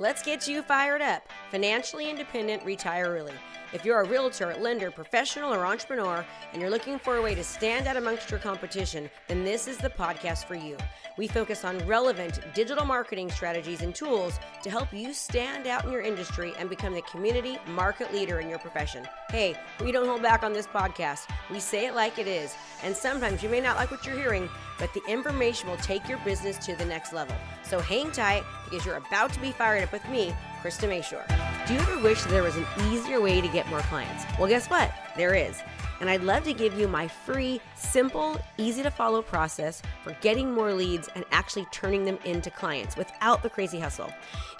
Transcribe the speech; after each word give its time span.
Let's 0.00 0.22
get 0.22 0.46
you 0.46 0.62
fired 0.62 1.02
up. 1.02 1.24
Financially 1.50 2.08
independent, 2.08 2.64
retire 2.64 3.06
early. 3.06 3.32
If 3.72 3.84
you're 3.84 4.00
a 4.00 4.08
realtor, 4.08 4.54
lender, 4.56 4.90
professional, 4.90 5.52
or 5.52 5.66
entrepreneur, 5.66 6.24
and 6.52 6.60
you're 6.60 6.70
looking 6.70 6.98
for 6.98 7.16
a 7.16 7.22
way 7.22 7.34
to 7.34 7.44
stand 7.44 7.86
out 7.86 7.98
amongst 7.98 8.30
your 8.30 8.40
competition, 8.40 9.10
then 9.26 9.44
this 9.44 9.68
is 9.68 9.76
the 9.76 9.90
podcast 9.90 10.46
for 10.46 10.54
you. 10.54 10.78
We 11.18 11.28
focus 11.28 11.64
on 11.64 11.78
relevant 11.86 12.40
digital 12.54 12.86
marketing 12.86 13.30
strategies 13.30 13.82
and 13.82 13.94
tools 13.94 14.40
to 14.62 14.70
help 14.70 14.92
you 14.94 15.12
stand 15.12 15.66
out 15.66 15.84
in 15.84 15.92
your 15.92 16.00
industry 16.00 16.54
and 16.58 16.70
become 16.70 16.94
the 16.94 17.02
community 17.02 17.58
market 17.66 18.10
leader 18.12 18.40
in 18.40 18.48
your 18.48 18.58
profession. 18.58 19.06
Hey, 19.30 19.54
we 19.84 19.92
don't 19.92 20.08
hold 20.08 20.22
back 20.22 20.42
on 20.42 20.54
this 20.54 20.66
podcast. 20.66 21.28
We 21.50 21.60
say 21.60 21.86
it 21.86 21.94
like 21.94 22.18
it 22.18 22.26
is. 22.26 22.54
And 22.82 22.96
sometimes 22.96 23.42
you 23.42 23.50
may 23.50 23.60
not 23.60 23.76
like 23.76 23.90
what 23.90 24.06
you're 24.06 24.18
hearing, 24.18 24.48
but 24.78 24.94
the 24.94 25.02
information 25.06 25.68
will 25.68 25.76
take 25.78 26.08
your 26.08 26.18
business 26.18 26.56
to 26.64 26.74
the 26.74 26.86
next 26.86 27.12
level. 27.12 27.36
So 27.64 27.80
hang 27.80 28.12
tight 28.12 28.44
because 28.64 28.86
you're 28.86 28.96
about 28.96 29.32
to 29.34 29.40
be 29.40 29.52
fired 29.52 29.82
up 29.82 29.92
with 29.92 30.08
me, 30.08 30.34
Krista 30.62 30.88
Mashore. 30.88 31.37
Do 31.68 31.74
you 31.74 31.80
ever 31.80 31.98
wish 31.98 32.22
there 32.24 32.42
was 32.42 32.56
an 32.56 32.66
easier 32.88 33.20
way 33.20 33.40
to 33.42 33.48
get 33.48 33.68
more 33.68 33.80
clients? 33.80 34.24
Well, 34.38 34.48
guess 34.48 34.70
what? 34.70 34.90
There 35.18 35.34
is. 35.34 35.60
And 36.00 36.08
I'd 36.08 36.22
love 36.22 36.44
to 36.44 36.54
give 36.54 36.78
you 36.78 36.88
my 36.88 37.06
free, 37.06 37.60
simple, 37.76 38.40
easy 38.56 38.82
to 38.82 38.90
follow 38.90 39.20
process 39.20 39.82
for 40.02 40.16
getting 40.22 40.50
more 40.50 40.72
leads 40.72 41.10
and 41.14 41.26
actually 41.30 41.66
turning 41.70 42.06
them 42.06 42.18
into 42.24 42.50
clients 42.50 42.96
without 42.96 43.42
the 43.42 43.50
crazy 43.50 43.78
hustle. 43.78 44.10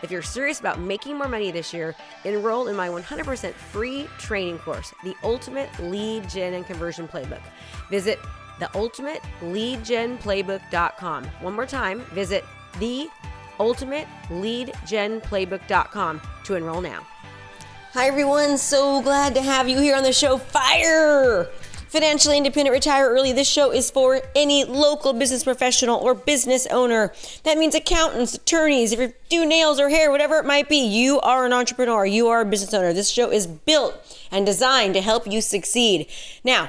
If 0.02 0.10
you're 0.10 0.20
serious 0.20 0.60
about 0.60 0.80
making 0.80 1.16
more 1.16 1.28
money 1.28 1.50
this 1.50 1.72
year, 1.72 1.94
enroll 2.24 2.68
in 2.68 2.76
my 2.76 2.90
100% 2.90 3.54
free 3.54 4.06
training 4.18 4.58
course, 4.58 4.92
The 5.02 5.14
Ultimate 5.22 5.70
Lead 5.80 6.28
Gen 6.28 6.52
and 6.52 6.66
Conversion 6.66 7.08
Playbook. 7.08 7.40
Visit 7.88 8.18
theultimateleadgenplaybook.com. 8.60 11.24
One 11.24 11.54
more 11.54 11.64
time, 11.64 12.00
visit 12.12 12.44
the 12.78 13.08
ultimateleadgenplaybook.com 13.58 16.20
to 16.44 16.54
enroll 16.54 16.80
now. 16.80 17.06
Hi, 17.92 18.06
everyone. 18.06 18.56
So 18.58 19.02
glad 19.02 19.34
to 19.34 19.42
have 19.42 19.68
you 19.68 19.80
here 19.80 19.96
on 19.96 20.02
the 20.02 20.12
show. 20.12 20.38
Fire! 20.38 21.48
Financially 21.88 22.36
independent, 22.36 22.74
retire 22.74 23.08
early. 23.08 23.32
This 23.32 23.48
show 23.48 23.72
is 23.72 23.90
for 23.90 24.20
any 24.36 24.64
local 24.64 25.14
business 25.14 25.42
professional 25.42 25.98
or 25.98 26.14
business 26.14 26.66
owner. 26.66 27.14
That 27.44 27.56
means 27.56 27.74
accountants, 27.74 28.34
attorneys, 28.34 28.92
if 28.92 29.00
you 29.00 29.14
do 29.30 29.46
nails 29.46 29.80
or 29.80 29.88
hair, 29.88 30.10
whatever 30.10 30.36
it 30.36 30.44
might 30.44 30.68
be, 30.68 30.76
you 30.76 31.18
are 31.20 31.46
an 31.46 31.54
entrepreneur, 31.54 32.04
you 32.04 32.28
are 32.28 32.42
a 32.42 32.44
business 32.44 32.74
owner. 32.74 32.92
This 32.92 33.08
show 33.08 33.30
is 33.30 33.46
built 33.46 33.94
and 34.30 34.44
designed 34.44 34.92
to 34.94 35.00
help 35.00 35.26
you 35.26 35.40
succeed. 35.40 36.08
Now, 36.44 36.68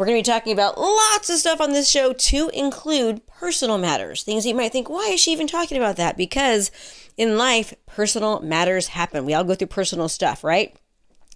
we're 0.00 0.06
going 0.06 0.16
to 0.16 0.26
be 0.26 0.32
talking 0.32 0.54
about 0.54 0.78
lots 0.78 1.28
of 1.28 1.36
stuff 1.36 1.60
on 1.60 1.72
this 1.72 1.86
show 1.86 2.14
to 2.14 2.48
include 2.54 3.26
personal 3.26 3.76
matters. 3.76 4.22
Things 4.22 4.46
you 4.46 4.54
might 4.54 4.72
think, 4.72 4.88
why 4.88 5.10
is 5.12 5.20
she 5.20 5.30
even 5.30 5.46
talking 5.46 5.76
about 5.76 5.96
that? 5.96 6.16
Because 6.16 6.70
in 7.18 7.36
life, 7.36 7.74
personal 7.84 8.40
matters 8.40 8.88
happen. 8.88 9.26
We 9.26 9.34
all 9.34 9.44
go 9.44 9.54
through 9.54 9.66
personal 9.66 10.08
stuff, 10.08 10.42
right? 10.42 10.74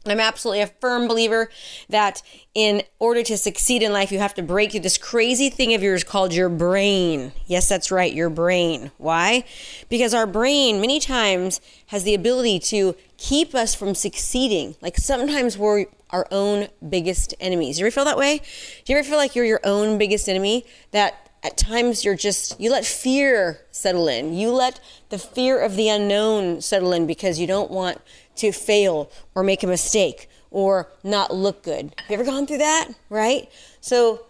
I'm 0.07 0.19
absolutely 0.19 0.63
a 0.63 0.67
firm 0.67 1.09
believer 1.09 1.51
that 1.91 2.23
in 2.55 2.83
order 2.99 3.23
to 3.25 3.37
succeed 3.37 3.83
in 3.83 3.93
life, 3.93 4.11
you 4.11 4.19
have 4.19 4.35
to 4.35 4.43
break 4.43 4.71
through 4.71 4.81
this 4.81 4.97
crazy 4.97 5.51
thing 5.51 5.75
of 5.75 5.83
yours 5.83 6.03
called 6.03 6.33
your 6.33 6.49
brain. 6.49 7.33
Yes, 7.47 7.69
that's 7.69 7.91
right, 7.91 8.13
your 8.13 8.31
brain. 8.31 8.93
Why? 8.97 9.45
Because 9.91 10.15
our 10.15 10.27
brain, 10.27 10.81
many 10.81 11.01
times, 11.01 11.61
has 11.89 12.05
the 12.05 12.15
ability 12.15 12.61
to 12.61 12.97
keep 13.19 13.55
us 13.55 13.75
from 13.75 13.95
succeeding. 13.95 14.77
Like 14.81 14.97
sometimes 14.97 15.59
we're 15.59 15.85
our 16.15 16.29
own 16.31 16.69
biggest 16.89 17.35
enemies. 17.41 17.77
Do 17.77 17.81
you 17.81 17.87
ever 17.87 17.95
feel 17.95 18.05
that 18.05 18.17
way? 18.17 18.39
Do 18.85 18.93
you 18.93 18.99
ever 18.99 19.07
feel 19.07 19.19
like 19.19 19.35
you're 19.35 19.45
your 19.45 19.61
own 19.65 19.99
biggest 19.99 20.29
enemy? 20.29 20.65
That 20.93 21.31
at 21.43 21.57
times 21.57 22.05
you're 22.05 22.15
just, 22.15 22.59
you 22.61 22.71
let 22.71 22.85
fear 22.87 23.61
settle 23.73 24.07
in. 24.07 24.33
You 24.33 24.53
let 24.53 24.79
the 25.09 25.19
fear 25.19 25.61
of 25.61 25.75
the 25.75 25.89
unknown 25.89 26.61
settle 26.61 26.93
in 26.93 27.09
because 27.09 27.41
you 27.41 27.49
don't 27.49 27.69
want 27.69 28.01
to 28.37 28.53
fail 28.53 29.11
or 29.35 29.43
make 29.43 29.65
a 29.65 29.67
mistake 29.67 30.29
or 30.53 30.89
not 31.03 31.35
look 31.35 31.65
good. 31.65 31.93
Have 31.99 32.11
you 32.11 32.15
ever 32.15 32.25
gone 32.25 32.47
through 32.47 32.59
that? 32.59 32.91
Right? 33.11 33.51
So, 33.81 34.25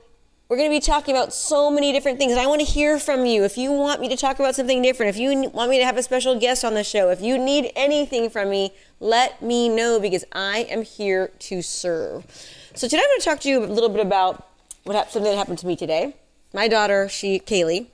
we're 0.49 0.59
going 0.59 0.69
to 0.69 0.77
be 0.77 0.81
talking 0.81 1.16
about 1.16 1.32
so 1.32 1.71
many 1.71 1.91
different 1.91 2.19
things, 2.19 2.32
and 2.32 2.41
I 2.41 2.47
want 2.47 2.60
to 2.60 2.66
hear 2.66 2.99
from 2.99 3.25
you. 3.25 3.44
If 3.44 3.56
you 3.56 3.72
want 3.72 4.03
me 4.03 4.10
to 4.10 4.16
talk 4.16 4.38
about 4.38 4.55
something 4.55 4.82
different, 4.82 5.09
if 5.09 5.16
you 5.16 5.49
want 5.50 5.71
me 5.71 5.78
to 5.78 5.84
have 5.87 5.97
a 5.97 6.03
special 6.03 6.38
guest 6.38 6.65
on 6.66 6.75
the 6.75 6.84
show, 6.84 7.09
if 7.09 7.22
you 7.22 7.38
need 7.38 7.72
anything 7.75 8.28
from 8.28 8.50
me, 8.50 8.72
let 9.00 9.41
me 9.41 9.71
know 9.71 9.99
because 9.99 10.22
I 10.33 10.66
am 10.71 10.83
here 10.83 11.31
to 11.38 11.62
serve. 11.62 12.27
So 12.75 12.87
today 12.87 13.03
I'm 13.03 13.09
going 13.09 13.21
to 13.21 13.25
talk 13.25 13.41
to 13.41 13.49
you 13.49 13.65
a 13.65 13.66
little 13.66 13.88
bit 13.88 14.04
about 14.04 14.47
what 14.83 14.97
happened, 14.97 15.12
something 15.12 15.33
that 15.33 15.38
happened 15.38 15.59
to 15.60 15.66
me 15.66 15.77
today. 15.77 16.15
My 16.53 16.69
daughter, 16.69 17.09
she 17.09 17.41
Kaylee, 17.41 17.87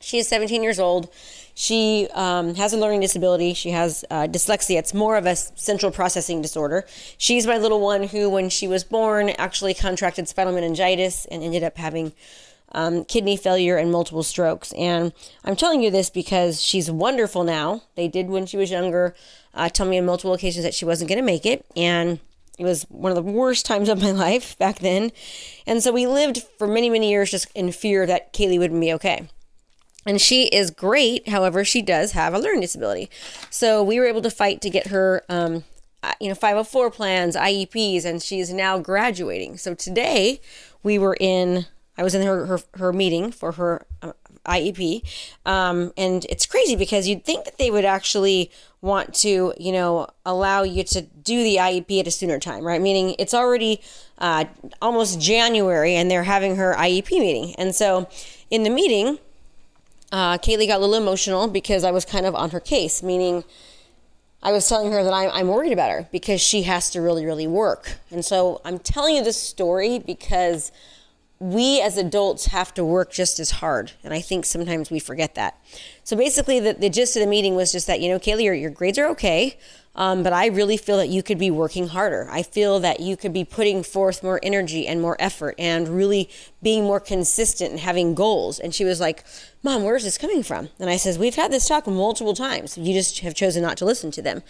she 0.00 0.18
is 0.18 0.26
17 0.26 0.64
years 0.64 0.80
old. 0.80 1.12
She 1.54 2.08
um, 2.12 2.54
has 2.56 2.72
a 2.72 2.76
learning 2.76 3.00
disability. 3.00 3.54
She 3.54 3.70
has 3.70 4.04
uh, 4.10 4.26
dyslexia. 4.26 4.78
It's 4.78 4.92
more 4.92 5.16
of 5.16 5.26
a 5.26 5.36
central 5.36 5.92
processing 5.92 6.42
disorder. 6.42 6.84
She's 7.16 7.46
my 7.46 7.58
little 7.58 7.80
one 7.80 8.04
who, 8.04 8.28
when 8.28 8.48
she 8.48 8.66
was 8.66 8.84
born, 8.84 9.30
actually 9.30 9.74
contracted 9.74 10.28
spinal 10.28 10.52
meningitis 10.52 11.26
and 11.26 11.42
ended 11.42 11.62
up 11.62 11.76
having 11.78 12.12
um, 12.72 13.04
kidney 13.04 13.36
failure 13.36 13.76
and 13.76 13.92
multiple 13.92 14.24
strokes. 14.24 14.72
And 14.72 15.12
I'm 15.44 15.56
telling 15.56 15.82
you 15.82 15.90
this 15.90 16.10
because 16.10 16.60
she's 16.60 16.90
wonderful 16.90 17.44
now. 17.44 17.82
They 17.94 18.08
did 18.08 18.28
when 18.28 18.46
she 18.46 18.56
was 18.56 18.70
younger 18.70 19.14
uh, 19.54 19.68
tell 19.68 19.86
me 19.86 19.98
on 19.98 20.04
multiple 20.04 20.34
occasions 20.34 20.64
that 20.64 20.74
she 20.74 20.84
wasn't 20.84 21.08
going 21.08 21.18
to 21.18 21.24
make 21.24 21.46
it. 21.46 21.64
And 21.76 22.18
it 22.58 22.64
was 22.64 22.84
one 22.84 23.10
of 23.10 23.16
the 23.16 23.30
worst 23.30 23.66
times 23.66 23.88
of 23.88 24.02
my 24.02 24.10
life 24.26 24.58
back 24.58 24.80
then. 24.80 25.12
And 25.66 25.82
so 25.82 25.92
we 25.92 26.06
lived 26.06 26.42
for 26.58 26.66
many, 26.66 26.90
many 26.90 27.10
years 27.10 27.30
just 27.30 27.50
in 27.54 27.72
fear 27.72 28.06
that 28.06 28.32
Kaylee 28.32 28.58
wouldn't 28.58 28.80
be 28.80 28.92
okay. 28.94 29.28
And 30.06 30.20
she 30.20 30.44
is 30.46 30.70
great. 30.70 31.28
However, 31.28 31.64
she 31.64 31.82
does 31.82 32.12
have 32.12 32.34
a 32.34 32.38
learning 32.38 32.60
disability. 32.60 33.10
So 33.50 33.82
we 33.82 33.98
were 33.98 34.06
able 34.06 34.22
to 34.22 34.30
fight 34.30 34.60
to 34.62 34.70
get 34.70 34.88
her, 34.88 35.22
um, 35.28 35.64
you 36.20 36.28
know, 36.28 36.34
504 36.34 36.90
plans, 36.90 37.36
IEPs, 37.36 38.04
and 38.04 38.22
she 38.22 38.40
is 38.40 38.52
now 38.52 38.78
graduating. 38.78 39.56
So 39.56 39.74
today 39.74 40.40
we 40.82 40.98
were 40.98 41.16
in, 41.18 41.66
I 41.96 42.02
was 42.02 42.14
in 42.14 42.26
her, 42.26 42.46
her, 42.46 42.60
her 42.74 42.92
meeting 42.92 43.32
for 43.32 43.52
her 43.52 43.86
uh, 44.02 44.12
IEP. 44.46 45.02
Um, 45.46 45.92
and 45.96 46.24
it's 46.26 46.46
crazy 46.46 46.76
because 46.76 47.08
you'd 47.08 47.24
think 47.24 47.44
that 47.44 47.58
they 47.58 47.70
would 47.70 47.84
actually 47.84 48.50
want 48.80 49.14
to, 49.14 49.54
you 49.58 49.72
know, 49.72 50.06
allow 50.26 50.62
you 50.62 50.84
to 50.84 51.00
do 51.00 51.42
the 51.42 51.56
IEP 51.56 52.00
at 52.00 52.06
a 52.06 52.10
sooner 52.10 52.38
time, 52.38 52.64
right? 52.64 52.80
Meaning 52.80 53.16
it's 53.18 53.32
already 53.32 53.80
uh, 54.18 54.44
almost 54.82 55.18
January 55.18 55.94
and 55.94 56.10
they're 56.10 56.24
having 56.24 56.56
her 56.56 56.74
IEP 56.74 57.10
meeting. 57.12 57.54
And 57.56 57.74
so 57.74 58.08
in 58.50 58.62
the 58.62 58.70
meeting, 58.70 59.18
uh, 60.14 60.38
Kaylee 60.38 60.68
got 60.68 60.76
a 60.76 60.78
little 60.78 60.94
emotional 60.94 61.48
because 61.48 61.82
I 61.82 61.90
was 61.90 62.04
kind 62.04 62.24
of 62.24 62.36
on 62.36 62.50
her 62.50 62.60
case, 62.60 63.02
meaning 63.02 63.42
I 64.44 64.52
was 64.52 64.68
telling 64.68 64.92
her 64.92 65.02
that 65.02 65.12
I'm, 65.12 65.28
I'm 65.32 65.48
worried 65.48 65.72
about 65.72 65.90
her 65.90 66.08
because 66.12 66.40
she 66.40 66.62
has 66.62 66.88
to 66.90 67.00
really, 67.00 67.26
really 67.26 67.48
work. 67.48 67.98
And 68.12 68.24
so 68.24 68.60
I'm 68.64 68.78
telling 68.78 69.16
you 69.16 69.24
this 69.24 69.40
story 69.40 69.98
because 69.98 70.70
we 71.40 71.80
as 71.80 71.96
adults 71.96 72.46
have 72.46 72.72
to 72.74 72.84
work 72.84 73.10
just 73.12 73.40
as 73.40 73.50
hard. 73.50 73.90
And 74.04 74.14
I 74.14 74.20
think 74.20 74.44
sometimes 74.44 74.88
we 74.88 75.00
forget 75.00 75.34
that. 75.34 75.58
So 76.04 76.16
basically, 76.16 76.60
the, 76.60 76.74
the 76.74 76.90
gist 76.90 77.16
of 77.16 77.20
the 77.20 77.26
meeting 77.26 77.56
was 77.56 77.72
just 77.72 77.88
that, 77.88 78.00
you 78.00 78.08
know, 78.08 78.20
Kaylee, 78.20 78.44
your, 78.44 78.54
your 78.54 78.70
grades 78.70 78.98
are 78.98 79.06
okay. 79.06 79.58
Um, 79.96 80.22
but 80.22 80.32
I 80.32 80.46
really 80.46 80.76
feel 80.76 80.96
that 80.96 81.08
you 81.08 81.22
could 81.22 81.38
be 81.38 81.50
working 81.50 81.88
harder. 81.88 82.28
I 82.30 82.42
feel 82.42 82.80
that 82.80 83.00
you 83.00 83.16
could 83.16 83.32
be 83.32 83.44
putting 83.44 83.82
forth 83.82 84.22
more 84.22 84.40
energy 84.42 84.86
and 84.86 85.00
more 85.00 85.16
effort 85.20 85.54
and 85.58 85.88
really 85.88 86.28
being 86.62 86.82
more 86.82 86.98
consistent 86.98 87.70
and 87.70 87.80
having 87.80 88.14
goals. 88.14 88.58
And 88.58 88.74
she 88.74 88.84
was 88.84 88.98
like, 88.98 89.24
Mom, 89.62 89.84
where's 89.84 90.02
this 90.02 90.18
coming 90.18 90.42
from? 90.42 90.70
And 90.80 90.90
I 90.90 90.96
says, 90.96 91.18
We've 91.18 91.36
had 91.36 91.52
this 91.52 91.68
talk 91.68 91.86
multiple 91.86 92.34
times. 92.34 92.76
You 92.76 92.92
just 92.92 93.20
have 93.20 93.34
chosen 93.34 93.62
not 93.62 93.76
to 93.78 93.84
listen 93.84 94.10
to 94.12 94.22
them. 94.22 94.42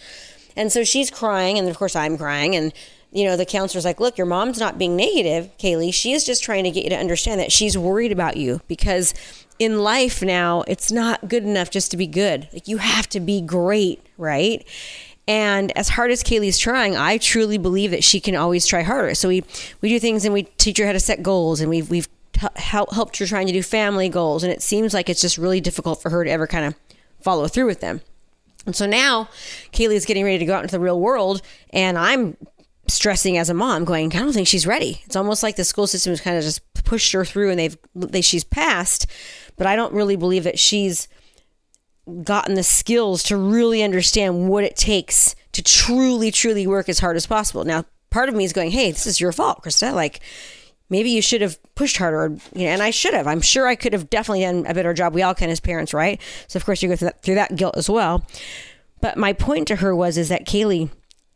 And 0.55 0.71
so 0.71 0.83
she's 0.83 1.11
crying, 1.11 1.59
and 1.59 1.67
of 1.67 1.77
course 1.77 1.95
I'm 1.95 2.17
crying. 2.17 2.55
And 2.55 2.73
you 3.15 3.23
know, 3.23 3.37
the 3.37 3.45
counselor's 3.45 3.85
like, 3.85 4.01
look, 4.01 4.17
your 4.17 4.27
mom's 4.27 4.59
not 4.59 4.77
being 4.77 4.97
negative, 4.97 5.49
Kaylee. 5.57 5.93
She 5.93 6.11
is 6.11 6.25
just 6.25 6.43
trying 6.43 6.65
to 6.65 6.71
get 6.71 6.83
you 6.83 6.89
to 6.89 6.97
understand 6.97 7.39
that 7.39 7.49
she's 7.49 7.77
worried 7.77 8.11
about 8.11 8.35
you 8.35 8.59
because 8.67 9.13
in 9.57 9.79
life 9.79 10.21
now, 10.21 10.63
it's 10.67 10.91
not 10.91 11.29
good 11.29 11.43
enough 11.43 11.69
just 11.69 11.91
to 11.91 11.97
be 11.97 12.07
good. 12.07 12.49
Like, 12.51 12.67
you 12.67 12.77
have 12.77 13.07
to 13.09 13.21
be 13.21 13.39
great, 13.39 14.05
right? 14.17 14.67
And 15.27 15.75
as 15.75 15.89
hard 15.89 16.11
as 16.11 16.23
Kaylee's 16.23 16.59
trying, 16.59 16.95
I 16.95 17.17
truly 17.17 17.57
believe 17.57 17.91
that 17.91 18.03
she 18.03 18.19
can 18.19 18.35
always 18.35 18.65
try 18.65 18.83
harder. 18.83 19.15
So 19.15 19.27
we, 19.27 19.43
we 19.81 19.89
do 19.89 19.99
things 19.99 20.23
and 20.23 20.33
we 20.33 20.43
teach 20.43 20.77
her 20.77 20.85
how 20.85 20.91
to 20.91 20.99
set 20.99 21.23
goals 21.23 21.61
and 21.61 21.69
we've, 21.69 21.89
we've 21.89 22.07
t- 22.33 22.47
helped 22.55 23.17
her 23.17 23.25
trying 23.25 23.47
to 23.47 23.53
do 23.53 23.63
family 23.63 24.07
goals. 24.07 24.43
And 24.43 24.53
it 24.53 24.61
seems 24.61 24.93
like 24.93 25.09
it's 25.09 25.21
just 25.21 25.37
really 25.37 25.61
difficult 25.61 26.01
for 26.01 26.11
her 26.11 26.23
to 26.23 26.29
ever 26.29 26.45
kind 26.45 26.65
of 26.65 26.75
follow 27.21 27.47
through 27.47 27.65
with 27.65 27.81
them. 27.81 28.01
And 28.67 28.75
so 28.75 28.85
now 28.85 29.29
Kaylee 29.73 29.95
is 29.95 30.05
getting 30.05 30.23
ready 30.23 30.39
to 30.39 30.45
go 30.45 30.55
out 30.55 30.63
into 30.63 30.73
the 30.73 30.79
real 30.79 30.99
world 30.99 31.41
and 31.71 31.97
I'm 31.97 32.37
stressing 32.87 33.37
as 33.37 33.49
a 33.49 33.53
mom 33.53 33.83
going, 33.83 34.15
I 34.15 34.19
don't 34.19 34.33
think 34.33 34.47
she's 34.47 34.67
ready. 34.67 35.01
It's 35.05 35.15
almost 35.15 35.41
like 35.41 35.55
the 35.55 35.63
school 35.63 35.87
system 35.87 36.11
has 36.11 36.21
kind 36.21 36.37
of 36.37 36.43
just 36.43 36.61
pushed 36.83 37.11
her 37.13 37.25
through 37.25 37.49
and 37.49 37.59
they've, 37.59 37.77
they, 37.95 38.21
she's 38.21 38.43
passed, 38.43 39.07
but 39.57 39.65
I 39.65 39.75
don't 39.75 39.93
really 39.93 40.15
believe 40.15 40.43
that 40.43 40.59
she's 40.59 41.07
gotten 42.23 42.55
the 42.55 42.63
skills 42.63 43.23
to 43.23 43.37
really 43.37 43.81
understand 43.83 44.49
what 44.49 44.63
it 44.63 44.75
takes 44.75 45.35
to 45.53 45.63
truly, 45.63 46.31
truly 46.31 46.67
work 46.67 46.89
as 46.89 46.99
hard 46.99 47.15
as 47.15 47.25
possible. 47.25 47.63
Now, 47.63 47.85
part 48.09 48.29
of 48.29 48.35
me 48.35 48.43
is 48.43 48.53
going, 48.53 48.71
Hey, 48.71 48.91
this 48.91 49.07
is 49.07 49.19
your 49.19 49.31
fault, 49.31 49.63
Krista. 49.63 49.93
Like, 49.93 50.19
maybe 50.89 51.09
you 51.09 51.21
should 51.21 51.41
have 51.41 51.57
pushed 51.75 51.97
harder, 51.97 52.37
you 52.53 52.65
know, 52.65 52.71
and 52.71 52.81
I 52.81 52.91
should 52.91 53.13
have. 53.13 53.27
I'm 53.27 53.41
sure 53.41 53.67
I 53.67 53.75
could 53.75 53.93
have 53.93 54.09
definitely 54.09 54.41
done 54.41 54.65
a 54.67 54.73
better 54.73 54.93
job. 54.93 55.13
We 55.13 55.23
all 55.23 55.35
can 55.35 55.49
as 55.49 55.59
parents, 55.59 55.93
right? 55.93 56.21
So, 56.47 56.57
of 56.57 56.65
course, 56.65 56.83
you 56.83 56.89
go 56.89 56.95
through 56.95 57.07
that, 57.07 57.23
through 57.23 57.35
that 57.35 57.55
guilt 57.55 57.77
as 57.77 57.89
well. 57.89 58.25
But 59.01 59.17
my 59.17 59.33
point 59.33 59.67
to 59.69 59.77
her 59.77 59.95
was 59.95 60.17
is 60.17 60.29
that 60.29 60.45
Kaylee, 60.45 60.89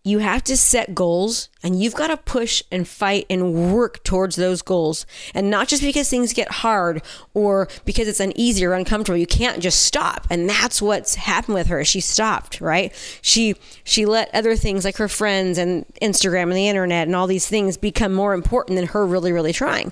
you 0.04 0.20
have 0.20 0.44
to 0.46 0.56
set 0.56 0.96
goals 0.96 1.50
and 1.62 1.82
you've 1.82 1.94
got 1.94 2.08
to 2.08 2.16
push 2.16 2.64
and 2.72 2.88
fight 2.88 3.26
and 3.30 3.74
work 3.74 4.02
towards 4.06 4.38
those 4.38 4.62
goals. 4.62 5.06
And 5.34 5.50
not 5.50 5.68
just 5.68 5.84
because 5.84 6.10
things 6.10 6.32
get 6.32 6.50
hard 6.50 7.02
or 7.34 7.68
because 7.84 8.08
it's 8.08 8.22
uneasy 8.22 8.66
or 8.66 8.74
uncomfortable. 8.74 9.18
You 9.18 9.28
can't 9.28 9.62
just 9.62 9.84
stop. 9.84 10.26
And 10.30 10.50
that's 10.50 10.82
what's 10.82 11.16
happened 11.16 11.56
with 11.56 11.68
her. 11.68 11.84
She 11.84 12.00
stopped, 12.00 12.62
right? 12.62 12.94
She 13.22 13.56
she 13.84 14.06
let 14.06 14.34
other 14.34 14.56
things 14.56 14.86
like 14.86 14.98
her 14.98 15.10
friends 15.10 15.58
and 15.58 15.86
Instagram 16.02 16.44
and 16.44 16.54
the 16.54 16.70
internet 16.70 17.08
and 17.08 17.16
all 17.16 17.28
these 17.28 17.48
things 17.48 17.76
become 17.76 18.14
more 18.14 18.34
important 18.34 18.78
than 18.78 18.88
her 18.88 19.06
really, 19.06 19.34
really 19.34 19.54
trying. 19.54 19.92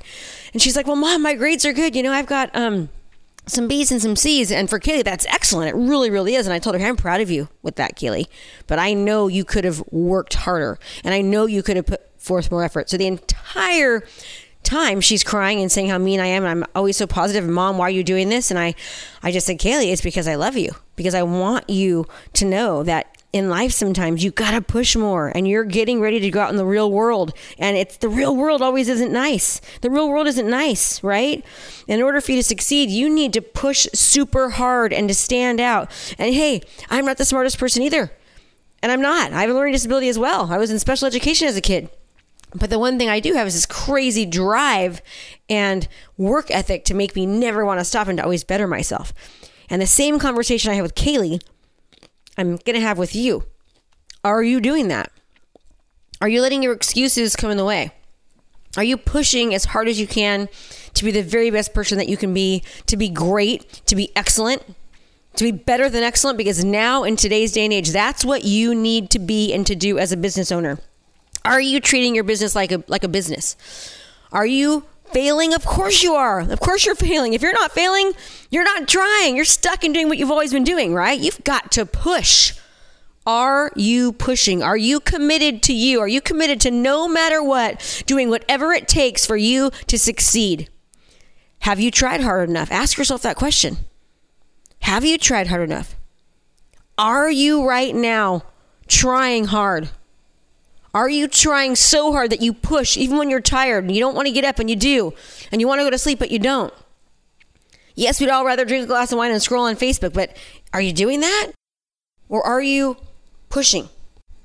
And 0.54 0.62
she's 0.62 0.78
like, 0.78 0.88
Well, 0.88 0.96
mom, 0.96 1.22
my 1.22 1.34
grades 1.34 1.66
are 1.66 1.74
good. 1.74 1.96
You 1.98 2.04
know, 2.04 2.14
I've 2.14 2.28
got 2.28 2.50
um 2.56 2.90
some 3.48 3.68
B's 3.68 3.92
and 3.92 4.02
some 4.02 4.16
C's. 4.16 4.52
And 4.52 4.70
for 4.70 4.80
Kaylee, 4.80 5.04
that's 5.04 5.26
excellent. 5.28 5.70
It 5.70 5.76
really, 5.76 6.10
really 6.10 6.36
is. 6.36 6.46
And 6.46 6.54
I 6.54 6.60
told 6.60 6.76
her, 6.76 6.86
I'm 6.86 6.96
proud 6.98 7.22
of 7.22 7.32
you 7.32 7.50
with 7.62 7.76
that, 7.78 7.96
Kaylee. 7.96 8.28
But 8.68 8.80
I 8.80 8.94
know 8.94 9.28
you 9.28 9.44
could 9.44 9.64
have 9.64 9.84
worked 9.92 10.36
harder. 10.36 10.78
And 11.04 11.14
I 11.14 11.22
know 11.22 11.46
you 11.46 11.64
could 11.64 11.78
have 11.78 11.88
put 11.88 12.02
forth 12.22 12.52
more 12.52 12.64
effort. 12.64 12.90
So 12.90 12.98
the 12.98 13.08
entire 13.08 14.04
time 14.64 15.00
she's 15.00 15.24
crying 15.24 15.62
and 15.62 15.72
saying 15.72 15.90
how 15.90 15.98
mean 15.98 16.20
I 16.20 16.26
am 16.26 16.44
and 16.44 16.52
I'm 16.52 16.70
always 16.76 16.98
so 16.98 17.08
positive 17.08 17.44
positive. 17.44 17.50
mom 17.50 17.78
why 17.78 17.88
are 17.88 17.90
you 17.90 18.04
doing 18.04 18.28
this 18.28 18.52
and 18.52 18.60
I 18.60 18.76
I 19.24 19.32
just 19.32 19.48
said 19.48 19.60
Kaylee 19.60 19.94
it's 19.94 20.02
because 20.02 20.28
I 20.28 20.36
love 20.36 20.58
you 20.58 20.72
because 20.98 21.16
I 21.16 21.24
want 21.24 21.70
you 21.70 22.06
to 22.34 22.44
know 22.44 22.84
that 22.84 23.17
in 23.38 23.50
life 23.50 23.72
sometimes 23.72 24.24
you 24.24 24.32
got 24.32 24.52
to 24.52 24.62
push 24.62 24.96
more 24.96 25.32
and 25.34 25.48
you're 25.48 25.64
getting 25.64 26.02
ready 26.02 26.20
to 26.20 26.30
go 26.30 26.42
out 26.42 26.50
in 26.50 26.58
the 26.58 26.66
real 26.66 26.92
world. 26.92 27.34
And 27.58 27.78
it's 27.78 27.98
the 27.98 28.10
real 28.10 28.36
world 28.36 28.62
always 28.62 28.90
isn't 28.90 29.12
nice. 29.12 29.62
The 29.82 29.90
real 29.90 30.10
world 30.10 30.28
isn't 30.28 30.50
nice 30.50 31.04
right? 31.04 31.44
In 31.88 32.02
order 32.02 32.20
for 32.20 32.32
you 32.32 32.38
to 32.38 32.44
succeed 32.44 32.90
you 32.90 33.10
need 33.10 33.34
to 33.34 33.42
push 33.42 33.88
super 33.94 34.50
hard 34.50 34.92
and 34.92 35.08
to 35.08 35.14
stand 35.14 35.60
out. 35.60 35.90
And 36.18 36.34
hey 36.34 36.62
i'm 36.90 37.06
not 37.06 37.18
the 37.18 37.26
smartest 37.26 37.58
person 37.58 37.84
either. 37.84 38.12
And 38.82 38.92
i'm 38.92 39.02
not. 39.02 39.32
I 39.32 39.42
have 39.42 39.50
a 39.50 39.54
learning 39.54 39.74
disability 39.74 40.10
as 40.10 40.20
well. 40.20 40.52
I 40.52 40.58
was 40.58 40.72
in 40.72 40.80
special 40.80 41.08
education 41.08 41.48
as 41.48 41.56
a 41.56 41.62
kid. 41.62 41.90
But 42.56 42.70
the 42.70 42.80
one 42.80 42.98
thing 42.98 43.10
I 43.10 43.20
do 43.20 43.34
have 43.34 43.46
is 43.46 43.54
this 43.54 43.66
crazy 43.66 44.26
drive 44.26 45.02
and 45.50 45.88
work 46.18 46.50
ethic 46.50 46.86
to 46.86 46.94
make 46.94 47.16
me 47.16 47.26
never 47.26 47.66
want 47.66 47.80
to 47.80 47.86
stop 47.86 48.08
and 48.08 48.18
to 48.18 48.24
always 48.24 48.44
better 48.44 48.68
myself. 48.68 49.14
And 49.70 49.82
the 49.82 49.88
same 49.88 50.18
conversation 50.18 50.72
I 50.72 50.76
had 50.76 50.82
with 50.82 50.96
Kaylee 50.96 51.42
I'm 52.38 52.58
going 52.58 52.76
to 52.76 52.82
have 52.82 52.98
with 52.98 53.16
you. 53.16 53.44
Are 54.24 54.44
you 54.44 54.60
doing 54.60 54.88
that? 54.90 55.12
Are 56.22 56.30
you 56.30 56.42
letting 56.42 56.64
your 56.64 56.74
excuses 56.74 57.36
come 57.36 57.52
in 57.52 57.58
the 57.58 57.66
way? 57.66 57.92
Are 58.76 58.84
you 58.84 58.98
pushing 58.98 59.56
as 59.56 59.66
hard 59.66 59.88
as 59.88 60.00
you 60.00 60.08
can 60.08 60.50
to 60.94 61.06
be 61.06 61.12
the 61.12 61.24
very 61.24 61.50
best 61.50 61.74
person 61.74 61.98
that 61.98 62.10
you 62.10 62.18
can 62.18 62.34
be, 62.34 62.64
to 62.88 62.98
be 62.98 63.10
great, 63.10 63.82
to 63.86 63.96
be 63.96 64.12
excellent, 64.16 64.64
to 65.36 65.44
be 65.44 65.52
better 65.52 65.90
than 65.90 66.04
excellent? 66.04 66.38
Because 66.38 66.64
now, 66.64 67.04
in 67.04 67.16
today's 67.16 67.54
day 67.54 67.66
and 67.66 67.74
age, 67.74 67.90
that's 67.90 68.24
what 68.24 68.44
you 68.44 68.76
need 68.76 69.10
to 69.12 69.20
be 69.20 69.54
and 69.54 69.66
to 69.66 69.76
do 69.76 69.98
as 69.98 70.12
a 70.12 70.18
business 70.18 70.52
owner. 70.52 70.80
Are 71.46 71.62
you 71.62 71.80
treating 71.80 72.14
your 72.14 72.24
business 72.24 72.56
like 72.56 72.72
a, 72.72 72.84
like 72.88 73.04
a 73.04 73.08
business? 73.08 73.56
Are 74.32 74.46
you 74.46 74.84
failing? 75.12 75.54
Of 75.54 75.66
course 75.66 76.04
you 76.04 76.14
are. 76.14 76.40
Of 76.40 76.60
course 76.60 76.86
you're 76.86 76.96
failing. 76.96 77.34
If 77.34 77.42
you're 77.42 77.54
not 77.54 77.72
failing, 77.72 78.14
you're 78.50 78.64
not 78.64 78.88
trying. 78.88 79.36
You're 79.36 79.46
stuck 79.46 79.84
in 79.84 79.94
doing 79.94 80.10
what 80.10 80.18
you've 80.18 80.32
always 80.32 80.54
been 80.54 80.64
doing, 80.64 80.94
right? 80.94 81.20
You've 81.20 81.44
got 81.44 81.72
to 81.74 81.86
push. 81.86 82.54
Are 83.26 83.72
you 83.76 84.14
pushing? 84.14 84.64
Are 84.64 84.78
you 84.78 85.00
committed 85.02 85.62
to 85.64 85.74
you? 85.74 86.00
Are 86.00 86.08
you 86.08 86.22
committed 86.22 86.62
to 86.62 86.72
no 86.72 87.08
matter 87.10 87.44
what, 87.44 88.04
doing 88.06 88.30
whatever 88.30 88.72
it 88.72 88.88
takes 88.88 89.26
for 89.26 89.36
you 89.36 89.70
to 89.88 90.00
succeed? 90.00 90.70
Have 91.60 91.80
you 91.80 91.92
tried 91.92 92.22
hard 92.22 92.50
enough? 92.50 92.72
Ask 92.72 92.98
yourself 92.98 93.22
that 93.24 93.36
question. 93.36 93.78
Have 94.84 95.04
you 95.04 95.18
tried 95.18 95.48
hard 95.48 95.64
enough? 95.64 95.96
Are 96.98 97.30
you 97.30 97.68
right 97.68 97.94
now 97.94 98.44
trying 98.88 99.46
hard? 99.46 99.90
Are 100.98 101.08
you 101.08 101.28
trying 101.28 101.76
so 101.76 102.12
hard 102.12 102.32
that 102.32 102.42
you 102.42 102.54
push 102.54 102.98
even 102.98 103.20
when 103.20 103.30
you're 103.30 103.40
tired 103.40 103.84
and 103.84 103.94
you 103.94 104.00
don't 104.00 104.16
want 104.16 104.28
to 104.28 104.34
get 104.34 104.44
up 104.44 104.58
and 104.58 104.68
you 104.68 104.76
do 104.76 105.14
and 105.52 105.62
you 105.62 105.68
want 105.68 105.78
to 105.78 105.84
go 105.84 105.92
to 105.92 105.98
sleep 106.00 106.18
but 106.18 106.32
you 106.32 106.40
don't? 106.40 106.74
Yes, 107.94 108.20
we'd 108.20 108.32
all 108.32 108.44
rather 108.44 108.66
drink 108.66 108.86
a 108.86 108.88
glass 108.88 109.12
of 109.12 109.20
wine 109.20 109.30
and 109.30 109.40
scroll 109.40 109.66
on 109.66 109.76
Facebook, 109.76 110.12
but 110.12 110.36
are 110.74 110.82
you 110.82 110.92
doing 110.92 111.20
that? 111.20 111.52
Or 112.30 112.42
are 112.42 112.64
you 112.64 112.98
pushing? 113.50 113.90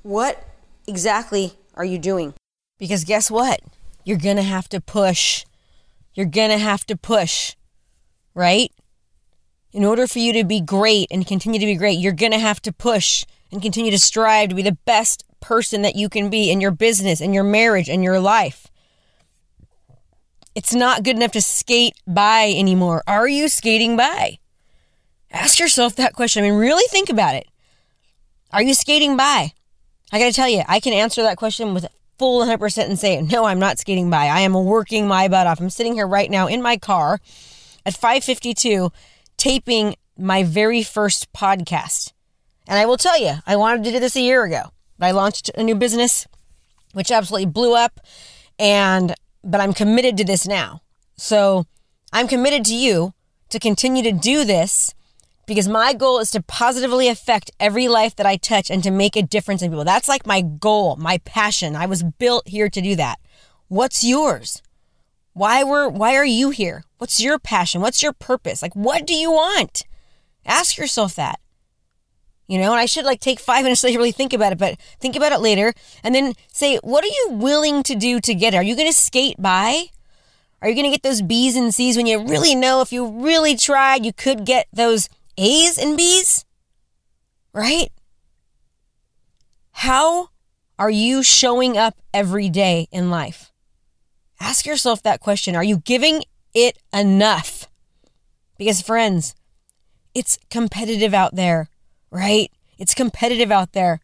What 0.03 0.47
exactly 0.85 1.53
are 1.73 1.85
you 1.85 1.97
doing? 1.97 2.35
Because 2.77 3.03
guess 3.03 3.31
what? 3.31 3.59
You're 4.03 4.17
going 4.17 4.37
to 4.37 4.43
have 4.43 4.69
to 4.69 4.79
push. 4.79 5.45
You're 6.13 6.27
going 6.27 6.51
to 6.51 6.59
have 6.59 6.85
to 6.85 6.95
push, 6.95 7.55
right? 8.35 8.71
In 9.71 9.83
order 9.83 10.05
for 10.05 10.19
you 10.19 10.31
to 10.33 10.43
be 10.43 10.61
great 10.61 11.07
and 11.09 11.25
continue 11.25 11.59
to 11.59 11.65
be 11.65 11.73
great, 11.73 11.97
you're 11.97 12.13
going 12.13 12.31
to 12.31 12.37
have 12.37 12.61
to 12.61 12.71
push 12.71 13.25
and 13.51 13.59
continue 13.59 13.89
to 13.89 13.97
strive 13.97 14.49
to 14.49 14.55
be 14.55 14.61
the 14.61 14.77
best 14.85 15.23
person 15.43 15.83
that 15.83 15.95
you 15.95 16.09
can 16.09 16.29
be 16.29 16.49
in 16.49 16.61
your 16.61 16.71
business, 16.71 17.21
in 17.21 17.33
your 17.33 17.43
marriage, 17.43 17.89
in 17.89 18.01
your 18.01 18.19
life. 18.19 18.67
It's 20.55 20.73
not 20.73 21.03
good 21.03 21.15
enough 21.15 21.33
to 21.33 21.41
skate 21.41 21.95
by 22.07 22.53
anymore. 22.55 23.03
Are 23.05 23.27
you 23.27 23.49
skating 23.49 23.97
by? 23.97 24.39
Ask 25.31 25.59
yourself 25.59 25.95
that 25.95 26.13
question. 26.13 26.43
I 26.43 26.49
mean, 26.49 26.59
really 26.59 26.87
think 26.89 27.09
about 27.09 27.35
it. 27.35 27.47
Are 28.51 28.63
you 28.63 28.73
skating 28.73 29.17
by? 29.17 29.51
I 30.11 30.19
got 30.19 30.27
to 30.27 30.33
tell 30.33 30.47
you, 30.47 30.61
I 30.67 30.79
can 30.79 30.93
answer 30.93 31.23
that 31.23 31.37
question 31.37 31.73
with 31.73 31.87
full 32.19 32.45
100% 32.45 32.85
and 32.85 32.99
say, 32.99 33.19
no, 33.21 33.45
I'm 33.45 33.59
not 33.59 33.79
skating 33.79 34.11
by. 34.11 34.27
I 34.27 34.41
am 34.41 34.53
working 34.53 35.07
my 35.07 35.27
butt 35.27 35.47
off. 35.47 35.59
I'm 35.59 35.71
sitting 35.71 35.93
here 35.93 36.07
right 36.07 36.29
now 36.29 36.47
in 36.47 36.61
my 36.61 36.77
car 36.77 37.19
at 37.85 37.95
552 37.95 38.91
taping 39.37 39.95
my 40.17 40.43
very 40.43 40.83
first 40.83 41.33
podcast. 41.33 42.13
And 42.67 42.77
I 42.77 42.85
will 42.85 42.97
tell 42.97 43.19
you, 43.19 43.33
I 43.47 43.55
wanted 43.55 43.83
to 43.83 43.91
do 43.91 43.99
this 43.99 44.15
a 44.15 44.21
year 44.21 44.43
ago. 44.43 44.71
I 45.03 45.11
launched 45.11 45.49
a 45.55 45.63
new 45.63 45.75
business, 45.75 46.27
which 46.93 47.11
absolutely 47.11 47.45
blew 47.45 47.75
up. 47.75 47.99
And, 48.59 49.13
but 49.43 49.61
I'm 49.61 49.73
committed 49.73 50.17
to 50.17 50.23
this 50.23 50.47
now. 50.47 50.81
So 51.17 51.65
I'm 52.11 52.27
committed 52.27 52.65
to 52.65 52.75
you 52.75 53.13
to 53.49 53.59
continue 53.59 54.03
to 54.03 54.11
do 54.11 54.43
this 54.43 54.93
because 55.45 55.67
my 55.67 55.93
goal 55.93 56.19
is 56.19 56.31
to 56.31 56.41
positively 56.41 57.07
affect 57.07 57.51
every 57.59 57.87
life 57.87 58.15
that 58.15 58.25
I 58.25 58.37
touch 58.37 58.69
and 58.69 58.83
to 58.83 58.91
make 58.91 59.15
a 59.15 59.21
difference 59.21 59.61
in 59.61 59.69
people. 59.69 59.83
That's 59.83 60.07
like 60.07 60.25
my 60.25 60.41
goal, 60.41 60.95
my 60.95 61.17
passion. 61.19 61.75
I 61.75 61.85
was 61.85 62.03
built 62.03 62.47
here 62.47 62.69
to 62.69 62.81
do 62.81 62.95
that. 62.95 63.19
What's 63.67 64.03
yours? 64.03 64.61
Why 65.33 65.63
were 65.63 65.89
why 65.89 66.15
are 66.15 66.25
you 66.25 66.51
here? 66.51 66.83
What's 66.99 67.19
your 67.19 67.39
passion? 67.39 67.81
What's 67.81 68.03
your 68.03 68.13
purpose? 68.13 68.61
Like 68.61 68.75
what 68.75 69.05
do 69.05 69.15
you 69.15 69.31
want? 69.31 69.83
Ask 70.45 70.77
yourself 70.77 71.15
that. 71.15 71.39
You 72.47 72.59
know, 72.59 72.71
and 72.71 72.79
I 72.79 72.85
should 72.85 73.05
like 73.05 73.19
take 73.19 73.39
five 73.39 73.63
minutes 73.63 73.81
to 73.81 73.87
really 73.87 74.11
think 74.11 74.33
about 74.33 74.51
it, 74.51 74.57
but 74.57 74.79
think 74.99 75.15
about 75.15 75.31
it 75.31 75.39
later 75.39 75.73
and 76.03 76.13
then 76.13 76.33
say, 76.51 76.77
what 76.83 77.03
are 77.03 77.07
you 77.07 77.27
willing 77.31 77.83
to 77.83 77.95
do 77.95 78.19
to 78.19 78.33
get 78.33 78.53
it? 78.53 78.57
Are 78.57 78.63
you 78.63 78.75
going 78.75 78.89
to 78.89 78.97
skate 78.97 79.41
by? 79.41 79.85
Are 80.61 80.69
you 80.69 80.75
going 80.75 80.85
to 80.85 80.91
get 80.91 81.03
those 81.03 81.21
B's 81.21 81.55
and 81.55 81.73
C's 81.73 81.97
when 81.97 82.05
you 82.05 82.23
really 82.23 82.55
know 82.55 82.79
if 82.81 82.93
you 82.93 83.05
really 83.05 83.57
tried, 83.57 84.05
you 84.05 84.13
could 84.13 84.45
get 84.45 84.67
those 84.71 85.09
A's 85.37 85.77
and 85.77 85.97
B's? 85.97 86.45
Right? 87.53 87.91
How 89.71 90.29
are 90.79 90.89
you 90.89 91.21
showing 91.21 91.77
up 91.77 91.95
every 92.13 92.49
day 92.49 92.87
in 92.91 93.09
life? 93.09 93.51
Ask 94.39 94.65
yourself 94.65 95.03
that 95.03 95.19
question. 95.19 95.55
Are 95.55 95.63
you 95.63 95.77
giving 95.77 96.23
it 96.53 96.77
enough? 96.93 97.67
Because, 98.57 98.81
friends, 98.81 99.35
it's 100.13 100.37
competitive 100.49 101.13
out 101.13 101.35
there 101.35 101.69
right? 102.13 102.51
It's 102.77 102.93
competitive 102.93 103.51
out 103.51 103.73
there. 103.73 103.99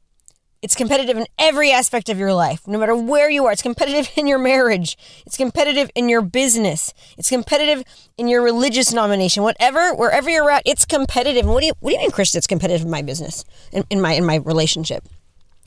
It's 0.61 0.75
competitive 0.75 1.15
in 1.15 1.25
every 1.37 1.71
aspect 1.71 2.09
of 2.09 2.17
your 2.17 2.33
life, 2.33 2.67
no 2.67 2.77
matter 2.77 2.93
where 2.93 3.29
you 3.29 3.45
are. 3.45 3.53
It's 3.53 3.61
competitive 3.61 4.11
in 4.17 4.27
your 4.27 4.39
marriage. 4.39 4.97
It's 5.25 5.37
competitive 5.37 5.89
in 5.95 6.09
your 6.09 6.21
business. 6.21 6.93
It's 7.17 7.29
competitive 7.29 7.83
in 8.17 8.27
your 8.27 8.41
religious 8.41 8.91
nomination. 8.91 9.43
Whatever, 9.43 9.93
wherever 9.93 10.29
you're 10.29 10.49
at, 10.51 10.63
it's 10.65 10.83
competitive. 10.83 11.45
And 11.45 11.53
what 11.53 11.61
do 11.61 11.67
you 11.67 11.73
what 11.79 11.91
do 11.91 11.95
you 11.95 12.01
mean, 12.01 12.11
Chris? 12.11 12.35
It's 12.35 12.47
competitive 12.47 12.83
in 12.83 12.91
my 12.91 13.01
business, 13.01 13.45
in, 13.71 13.85
in 13.89 14.01
my 14.01 14.13
in 14.13 14.25
my 14.25 14.35
relationship. 14.35 15.07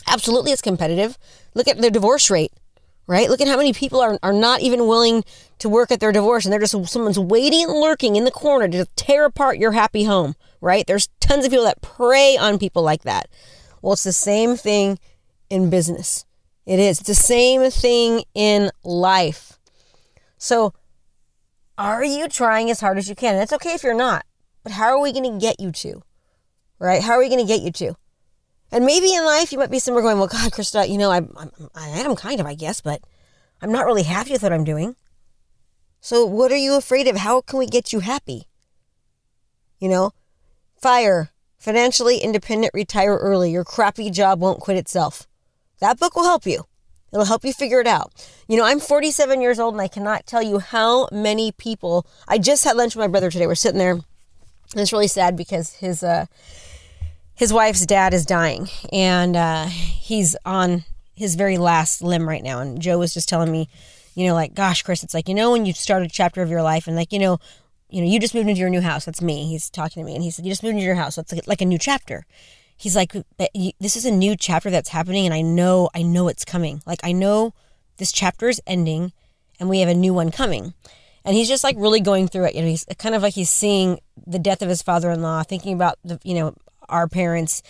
Absolutely, 0.06 0.50
it's 0.50 0.60
competitive. 0.60 1.16
Look 1.54 1.68
at 1.68 1.80
the 1.80 1.90
divorce 1.90 2.28
rate, 2.28 2.52
right? 3.12 3.28
Look 3.28 3.40
at 3.40 3.48
how 3.48 3.56
many 3.56 3.72
people 3.72 4.00
are, 4.00 4.18
are 4.22 4.32
not 4.32 4.62
even 4.62 4.88
willing 4.88 5.24
to 5.58 5.68
work 5.68 5.92
at 5.92 6.00
their 6.00 6.12
divorce, 6.12 6.44
and 6.44 6.52
they're 6.52 6.60
just 6.60 6.88
someone's 6.88 7.18
waiting, 7.18 7.64
and 7.64 7.78
lurking 7.78 8.16
in 8.16 8.24
the 8.24 8.30
corner 8.30 8.66
to 8.68 8.86
tear 8.96 9.26
apart 9.26 9.58
your 9.58 9.72
happy 9.72 10.04
home 10.04 10.34
right? 10.62 10.86
There's 10.86 11.08
tons 11.20 11.44
of 11.44 11.50
people 11.50 11.66
that 11.66 11.82
prey 11.82 12.38
on 12.38 12.58
people 12.58 12.82
like 12.82 13.02
that. 13.02 13.28
Well, 13.82 13.92
it's 13.92 14.04
the 14.04 14.12
same 14.12 14.56
thing 14.56 14.98
in 15.50 15.68
business. 15.68 16.24
It 16.64 16.78
is. 16.78 17.00
It's 17.00 17.08
the 17.08 17.14
same 17.14 17.70
thing 17.70 18.22
in 18.32 18.70
life. 18.84 19.58
So, 20.38 20.72
are 21.76 22.04
you 22.04 22.28
trying 22.28 22.70
as 22.70 22.80
hard 22.80 22.96
as 22.96 23.08
you 23.08 23.16
can? 23.16 23.34
And 23.34 23.42
it's 23.42 23.52
okay 23.52 23.74
if 23.74 23.82
you're 23.82 23.92
not, 23.92 24.24
but 24.62 24.72
how 24.72 24.86
are 24.86 25.00
we 25.00 25.12
going 25.12 25.30
to 25.30 25.44
get 25.44 25.60
you 25.60 25.72
to? 25.72 26.02
Right? 26.78 27.02
How 27.02 27.14
are 27.14 27.18
we 27.18 27.28
going 27.28 27.44
to 27.44 27.52
get 27.52 27.62
you 27.62 27.72
to? 27.72 27.96
And 28.72 28.86
maybe 28.86 29.14
in 29.14 29.24
life 29.24 29.52
you 29.52 29.58
might 29.58 29.70
be 29.70 29.78
somewhere 29.78 30.02
going, 30.02 30.18
well, 30.18 30.26
God, 30.26 30.50
Krista, 30.50 30.88
you 30.88 30.96
know, 30.96 31.10
I, 31.10 31.18
I'm, 31.18 31.52
I 31.74 31.88
am 31.88 32.16
kind 32.16 32.40
of, 32.40 32.46
I 32.46 32.54
guess, 32.54 32.80
but 32.80 33.02
I'm 33.60 33.70
not 33.70 33.84
really 33.84 34.02
happy 34.02 34.32
with 34.32 34.42
what 34.42 34.52
I'm 34.52 34.64
doing. 34.64 34.96
So, 36.00 36.24
what 36.24 36.50
are 36.50 36.56
you 36.56 36.76
afraid 36.76 37.06
of? 37.06 37.16
How 37.16 37.42
can 37.42 37.58
we 37.58 37.66
get 37.66 37.92
you 37.92 38.00
happy? 38.00 38.48
You 39.78 39.88
know, 39.88 40.12
fire, 40.80 41.30
Financially 41.58 42.18
Independent 42.18 42.72
Retire 42.74 43.16
Early 43.16 43.52
Your 43.52 43.62
Crappy 43.62 44.10
Job 44.10 44.40
Won't 44.40 44.60
Quit 44.60 44.78
Itself. 44.78 45.28
That 45.78 46.00
book 46.00 46.16
will 46.16 46.24
help 46.24 46.46
you. 46.46 46.64
It'll 47.12 47.26
help 47.26 47.44
you 47.44 47.52
figure 47.52 47.80
it 47.80 47.86
out. 47.86 48.10
You 48.48 48.56
know, 48.56 48.64
I'm 48.64 48.80
47 48.80 49.42
years 49.42 49.60
old 49.60 49.74
and 49.74 49.80
I 49.80 49.86
cannot 49.86 50.26
tell 50.26 50.42
you 50.42 50.60
how 50.60 51.08
many 51.12 51.52
people. 51.52 52.06
I 52.26 52.38
just 52.38 52.64
had 52.64 52.76
lunch 52.76 52.96
with 52.96 53.04
my 53.04 53.08
brother 53.08 53.30
today. 53.30 53.46
We're 53.46 53.54
sitting 53.54 53.78
there, 53.78 53.92
and 53.92 54.04
it's 54.76 54.92
really 54.92 55.08
sad 55.08 55.36
because 55.36 55.74
his 55.74 56.02
uh, 56.02 56.26
his 57.42 57.52
wife's 57.52 57.84
dad 57.84 58.14
is 58.14 58.24
dying, 58.24 58.68
and 58.92 59.34
uh, 59.34 59.66
he's 59.66 60.36
on 60.46 60.84
his 61.12 61.34
very 61.34 61.58
last 61.58 62.00
limb 62.00 62.28
right 62.28 62.44
now. 62.44 62.60
And 62.60 62.80
Joe 62.80 63.00
was 63.00 63.12
just 63.12 63.28
telling 63.28 63.50
me, 63.50 63.68
you 64.14 64.28
know, 64.28 64.34
like, 64.34 64.54
gosh, 64.54 64.84
Chris, 64.84 65.02
it's 65.02 65.12
like 65.12 65.28
you 65.28 65.34
know 65.34 65.50
when 65.50 65.66
you 65.66 65.72
start 65.72 66.04
a 66.04 66.08
chapter 66.08 66.40
of 66.40 66.50
your 66.50 66.62
life, 66.62 66.86
and 66.86 66.94
like 66.94 67.12
you 67.12 67.18
know, 67.18 67.40
you 67.90 68.00
know, 68.00 68.06
you 68.06 68.20
just 68.20 68.36
moved 68.36 68.48
into 68.48 68.60
your 68.60 68.70
new 68.70 68.80
house. 68.80 69.06
That's 69.06 69.20
me. 69.20 69.48
He's 69.48 69.70
talking 69.70 70.00
to 70.00 70.06
me, 70.06 70.14
and 70.14 70.22
he 70.22 70.30
said, 70.30 70.44
you 70.44 70.52
just 70.52 70.62
moved 70.62 70.74
into 70.74 70.86
your 70.86 70.94
house. 70.94 71.18
It's 71.18 71.32
like, 71.32 71.48
like 71.48 71.60
a 71.60 71.64
new 71.64 71.78
chapter. 71.78 72.24
He's 72.76 72.94
like, 72.94 73.12
this 73.80 73.96
is 73.96 74.04
a 74.04 74.12
new 74.12 74.36
chapter 74.36 74.70
that's 74.70 74.90
happening, 74.90 75.24
and 75.24 75.34
I 75.34 75.40
know, 75.40 75.90
I 75.96 76.02
know 76.02 76.28
it's 76.28 76.44
coming. 76.44 76.80
Like 76.86 77.00
I 77.02 77.10
know 77.10 77.54
this 77.96 78.12
chapter 78.12 78.48
is 78.50 78.62
ending, 78.68 79.12
and 79.58 79.68
we 79.68 79.80
have 79.80 79.88
a 79.88 79.96
new 79.96 80.14
one 80.14 80.30
coming. 80.30 80.74
And 81.24 81.34
he's 81.34 81.48
just 81.48 81.64
like 81.64 81.74
really 81.76 82.00
going 82.00 82.28
through 82.28 82.44
it. 82.44 82.54
You 82.54 82.62
know, 82.62 82.68
he's 82.68 82.84
kind 82.98 83.16
of 83.16 83.22
like 83.22 83.34
he's 83.34 83.50
seeing 83.50 83.98
the 84.28 84.38
death 84.38 84.62
of 84.62 84.68
his 84.68 84.82
father-in-law, 84.82 85.42
thinking 85.42 85.74
about 85.74 85.98
the, 86.04 86.20
you 86.22 86.34
know, 86.34 86.54
our 86.92 87.08
parents, 87.08 87.62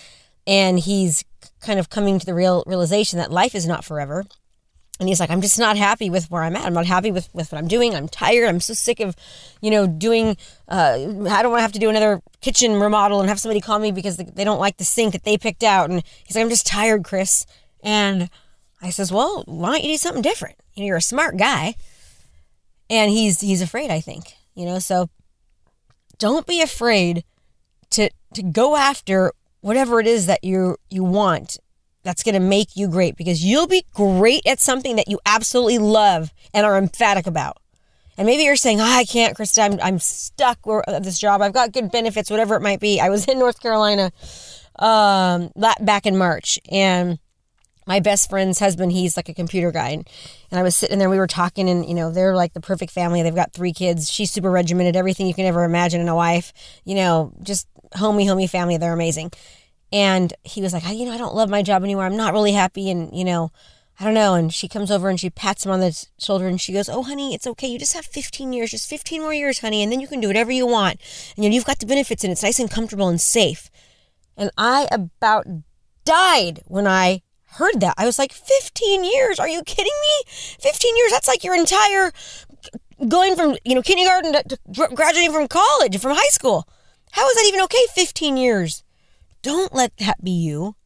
and 0.46 0.78
he's 0.78 1.24
kind 1.60 1.78
of 1.78 1.88
coming 1.88 2.18
to 2.18 2.26
the 2.26 2.34
real 2.34 2.64
realization 2.66 3.18
that 3.18 3.30
life 3.30 3.54
is 3.54 3.66
not 3.66 3.84
forever. 3.84 4.24
And 5.00 5.08
he's 5.08 5.20
like 5.20 5.30
i'm 5.30 5.40
just 5.40 5.58
not 5.58 5.76
happy 5.76 6.10
with 6.10 6.30
where 6.30 6.42
i'm 6.42 6.54
at. 6.54 6.64
I'm 6.64 6.74
not 6.74 6.86
happy 6.86 7.10
with, 7.10 7.28
with 7.32 7.50
what 7.50 7.58
i'm 7.58 7.68
doing. 7.68 7.94
I'm 7.94 8.08
tired. 8.08 8.48
I'm 8.48 8.60
so 8.60 8.74
sick 8.74 9.00
of 9.00 9.16
you 9.60 9.70
know 9.70 9.86
doing 9.86 10.36
uh, 10.68 10.96
i 11.30 11.42
don't 11.42 11.50
want 11.50 11.58
to 11.58 11.62
have 11.62 11.72
to 11.72 11.78
do 11.78 11.88
another 11.88 12.20
kitchen 12.40 12.74
remodel 12.74 13.20
and 13.20 13.28
have 13.28 13.40
somebody 13.40 13.60
call 13.60 13.78
me 13.78 13.90
because 13.90 14.16
they 14.16 14.44
don't 14.44 14.60
like 14.60 14.76
the 14.76 14.84
sink 14.84 15.12
that 15.12 15.24
they 15.24 15.38
picked 15.38 15.62
out. 15.62 15.90
And 15.90 16.02
he's 16.24 16.36
like 16.36 16.42
i'm 16.42 16.50
just 16.50 16.66
tired 16.66 17.04
chris. 17.04 17.46
And 17.82 18.28
i 18.80 18.90
says 18.90 19.10
well 19.10 19.44
why 19.46 19.72
don't 19.72 19.84
you 19.84 19.94
do 19.94 19.98
something 19.98 20.22
different? 20.22 20.56
You 20.74 20.82
know 20.82 20.86
you're 20.88 20.96
a 20.96 21.02
smart 21.02 21.36
guy. 21.36 21.74
And 22.90 23.10
he's 23.10 23.40
he's 23.40 23.62
afraid 23.62 23.90
i 23.90 24.00
think 24.00 24.34
you 24.54 24.66
know 24.66 24.78
so 24.78 25.08
don't 26.18 26.46
be 26.46 26.60
afraid 26.60 27.24
to 27.92 28.10
to 28.34 28.42
go 28.42 28.76
after 28.76 29.32
whatever 29.60 30.00
it 30.00 30.06
is 30.06 30.26
that 30.26 30.42
you 30.42 30.76
you 30.90 31.04
want 31.04 31.58
that's 32.02 32.22
going 32.22 32.34
to 32.34 32.40
make 32.40 32.76
you 32.76 32.88
great 32.88 33.16
because 33.16 33.44
you'll 33.44 33.66
be 33.66 33.84
great 33.94 34.44
at 34.46 34.60
something 34.60 34.96
that 34.96 35.08
you 35.08 35.20
absolutely 35.24 35.78
love 35.78 36.32
and 36.52 36.66
are 36.66 36.76
emphatic 36.76 37.26
about. 37.26 37.58
And 38.18 38.26
maybe 38.26 38.42
you're 38.42 38.56
saying, 38.56 38.80
oh, 38.80 38.84
I 38.84 39.04
can't, 39.04 39.36
Krista, 39.36 39.62
I'm, 39.62 39.78
I'm 39.80 39.98
stuck 39.98 40.58
at 40.86 41.02
this 41.02 41.18
job. 41.18 41.40
I've 41.40 41.52
got 41.52 41.72
good 41.72 41.90
benefits, 41.90 42.30
whatever 42.30 42.56
it 42.56 42.60
might 42.60 42.80
be. 42.80 43.00
I 43.00 43.08
was 43.08 43.26
in 43.26 43.38
North 43.38 43.60
Carolina 43.60 44.12
um, 44.78 45.50
back 45.80 46.06
in 46.06 46.16
March 46.16 46.58
and 46.70 47.18
my 47.86 48.00
best 48.00 48.30
friend's 48.30 48.58
husband, 48.58 48.92
he's 48.92 49.16
like 49.16 49.28
a 49.28 49.34
computer 49.34 49.72
guy. 49.72 49.90
And, 49.90 50.08
and 50.50 50.60
I 50.60 50.62
was 50.62 50.76
sitting 50.76 50.98
there, 50.98 51.10
we 51.10 51.18
were 51.18 51.26
talking, 51.26 51.68
and, 51.68 51.84
you 51.84 51.94
know, 51.94 52.12
they're 52.12 52.36
like 52.36 52.52
the 52.52 52.60
perfect 52.60 52.92
family. 52.92 53.22
They've 53.22 53.34
got 53.34 53.52
three 53.52 53.72
kids. 53.72 54.10
She's 54.10 54.30
super 54.30 54.50
regimented, 54.50 54.94
everything 54.94 55.26
you 55.26 55.34
can 55.34 55.46
ever 55.46 55.64
imagine 55.64 56.00
in 56.00 56.08
a 56.08 56.14
wife, 56.14 56.52
you 56.84 56.94
know, 56.94 57.32
just 57.42 57.66
homey, 57.94 58.26
homey 58.26 58.46
family. 58.46 58.76
They're 58.76 58.92
amazing. 58.92 59.32
And 59.92 60.32
he 60.42 60.62
was 60.62 60.72
like, 60.72 60.88
you 60.88 61.04
know, 61.04 61.12
I 61.12 61.18
don't 61.18 61.34
love 61.34 61.50
my 61.50 61.62
job 61.62 61.84
anymore. 61.84 62.04
I'm 62.04 62.16
not 62.16 62.32
really 62.32 62.52
happy. 62.52 62.90
And, 62.90 63.14
you 63.16 63.24
know, 63.24 63.50
I 64.00 64.04
don't 64.04 64.14
know. 64.14 64.34
And 64.34 64.52
she 64.52 64.68
comes 64.68 64.90
over 64.90 65.08
and 65.08 65.20
she 65.20 65.28
pats 65.28 65.66
him 65.66 65.72
on 65.72 65.80
the 65.80 66.06
shoulder 66.18 66.46
and 66.46 66.60
she 66.60 66.72
goes, 66.72 66.88
Oh, 66.88 67.02
honey, 67.02 67.34
it's 67.34 67.46
okay. 67.46 67.68
You 67.68 67.78
just 67.78 67.92
have 67.92 68.06
15 68.06 68.52
years, 68.52 68.70
just 68.70 68.88
15 68.88 69.20
more 69.20 69.34
years, 69.34 69.58
honey. 69.58 69.82
And 69.82 69.92
then 69.92 70.00
you 70.00 70.08
can 70.08 70.20
do 70.20 70.28
whatever 70.28 70.50
you 70.50 70.66
want. 70.66 71.00
And 71.36 71.44
you 71.44 71.50
know, 71.50 71.54
you've 71.54 71.66
got 71.66 71.78
the 71.78 71.86
benefits 71.86 72.24
and 72.24 72.32
it's 72.32 72.42
nice 72.42 72.58
and 72.58 72.70
comfortable 72.70 73.08
and 73.08 73.20
safe. 73.20 73.70
And 74.36 74.50
I 74.56 74.88
about 74.90 75.46
died 76.04 76.62
when 76.66 76.86
I 76.86 77.22
heard 77.52 77.80
that. 77.80 77.94
I 77.98 78.06
was 78.06 78.18
like, 78.18 78.32
15 78.32 79.04
years? 79.04 79.38
Are 79.38 79.48
you 79.48 79.62
kidding 79.62 79.92
me? 79.92 80.30
15 80.60 80.96
years? 80.96 81.12
That's 81.12 81.28
like 81.28 81.44
your 81.44 81.54
entire 81.54 82.12
going 83.08 83.36
from, 83.36 83.56
you 83.64 83.74
know, 83.74 83.82
kindergarten 83.82 84.32
to 84.32 84.58
graduating 84.94 85.32
from 85.32 85.48
college, 85.48 85.98
from 86.00 86.16
high 86.16 86.30
school. 86.30 86.66
How 87.12 87.28
is 87.28 87.34
that 87.34 87.44
even 87.46 87.60
okay? 87.62 87.84
15 87.94 88.36
years. 88.36 88.82
Don't 89.42 89.74
let 89.74 89.96
that 89.98 90.22
be 90.22 90.30
you, 90.30 90.76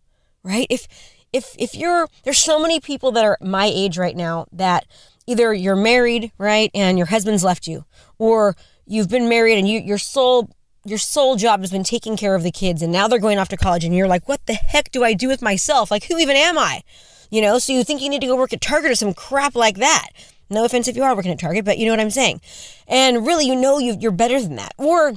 right? 0.42 0.66
If 0.70 0.86
if 1.32 1.54
if 1.58 1.74
you're 1.74 2.08
there's 2.24 2.38
so 2.38 2.60
many 2.60 2.80
people 2.80 3.12
that 3.12 3.24
are 3.24 3.38
my 3.40 3.70
age 3.72 3.98
right 3.98 4.16
now 4.16 4.46
that 4.52 4.86
either 5.26 5.52
you're 5.52 5.76
married, 5.76 6.32
right, 6.38 6.70
and 6.74 6.98
your 6.98 7.08
husband's 7.08 7.44
left 7.44 7.66
you, 7.66 7.84
or 8.18 8.56
you've 8.86 9.08
been 9.08 9.28
married 9.28 9.58
and 9.58 9.68
you 9.68 9.80
your 9.80 9.98
sole 9.98 10.50
your 10.84 10.98
sole 10.98 11.36
job 11.36 11.60
has 11.60 11.70
been 11.70 11.84
taking 11.84 12.16
care 12.16 12.34
of 12.34 12.44
the 12.44 12.52
kids 12.52 12.80
and 12.80 12.92
now 12.92 13.08
they're 13.08 13.18
going 13.18 13.38
off 13.38 13.48
to 13.48 13.56
college 13.56 13.84
and 13.84 13.94
you're 13.94 14.06
like, 14.06 14.28
what 14.28 14.44
the 14.46 14.54
heck 14.54 14.90
do 14.92 15.02
I 15.02 15.14
do 15.14 15.28
with 15.28 15.42
myself? 15.42 15.90
Like 15.90 16.04
who 16.04 16.16
even 16.18 16.36
am 16.36 16.56
I? 16.56 16.82
You 17.28 17.42
know, 17.42 17.58
so 17.58 17.72
you 17.72 17.82
think 17.82 18.00
you 18.00 18.08
need 18.08 18.20
to 18.20 18.28
go 18.28 18.36
work 18.36 18.52
at 18.52 18.60
Target 18.60 18.92
or 18.92 18.94
some 18.94 19.12
crap 19.12 19.56
like 19.56 19.78
that. 19.78 20.10
No 20.48 20.64
offense 20.64 20.86
if 20.86 20.96
you 20.96 21.02
are 21.02 21.16
working 21.16 21.32
at 21.32 21.40
Target, 21.40 21.64
but 21.64 21.78
you 21.78 21.86
know 21.86 21.92
what 21.92 22.00
I'm 22.00 22.10
saying. 22.10 22.40
And 22.86 23.26
really, 23.26 23.46
you 23.46 23.56
know 23.56 23.78
you, 23.78 23.96
you're 23.98 24.12
better 24.12 24.40
than 24.40 24.54
that. 24.56 24.74
Or 24.78 25.14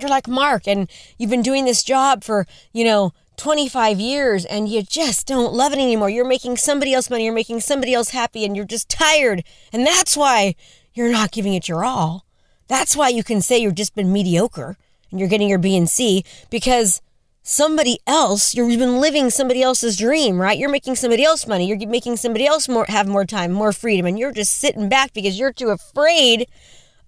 you're 0.00 0.10
like 0.10 0.28
Mark 0.28 0.66
and 0.66 0.90
you've 1.18 1.30
been 1.30 1.42
doing 1.42 1.64
this 1.64 1.82
job 1.82 2.24
for, 2.24 2.46
you 2.72 2.84
know, 2.84 3.12
25 3.36 4.00
years 4.00 4.44
and 4.44 4.68
you 4.68 4.82
just 4.82 5.26
don't 5.26 5.52
love 5.52 5.72
it 5.72 5.78
anymore. 5.78 6.10
You're 6.10 6.24
making 6.26 6.56
somebody 6.56 6.94
else 6.94 7.10
money, 7.10 7.24
you're 7.24 7.34
making 7.34 7.60
somebody 7.60 7.94
else 7.94 8.10
happy, 8.10 8.44
and 8.44 8.56
you're 8.56 8.64
just 8.64 8.88
tired. 8.88 9.44
And 9.72 9.86
that's 9.86 10.16
why 10.16 10.54
you're 10.92 11.10
not 11.10 11.32
giving 11.32 11.54
it 11.54 11.68
your 11.68 11.84
all. 11.84 12.24
That's 12.68 12.96
why 12.96 13.08
you 13.08 13.22
can 13.22 13.40
say 13.40 13.58
you've 13.58 13.74
just 13.74 13.94
been 13.94 14.12
mediocre 14.12 14.76
and 15.10 15.20
you're 15.20 15.28
getting 15.28 15.48
your 15.48 15.58
B 15.58 15.76
and 15.76 15.88
C 15.88 16.24
because 16.50 17.00
somebody 17.42 17.98
else, 18.06 18.54
you've 18.54 18.78
been 18.78 19.00
living 19.00 19.30
somebody 19.30 19.62
else's 19.62 19.96
dream, 19.98 20.40
right? 20.40 20.58
You're 20.58 20.70
making 20.70 20.96
somebody 20.96 21.24
else 21.24 21.46
money. 21.46 21.66
You're 21.66 21.88
making 21.88 22.16
somebody 22.16 22.46
else 22.46 22.68
more 22.68 22.86
have 22.88 23.06
more 23.06 23.26
time, 23.26 23.52
more 23.52 23.72
freedom, 23.72 24.06
and 24.06 24.18
you're 24.18 24.32
just 24.32 24.58
sitting 24.58 24.88
back 24.88 25.12
because 25.12 25.38
you're 25.38 25.52
too 25.52 25.68
afraid 25.68 26.48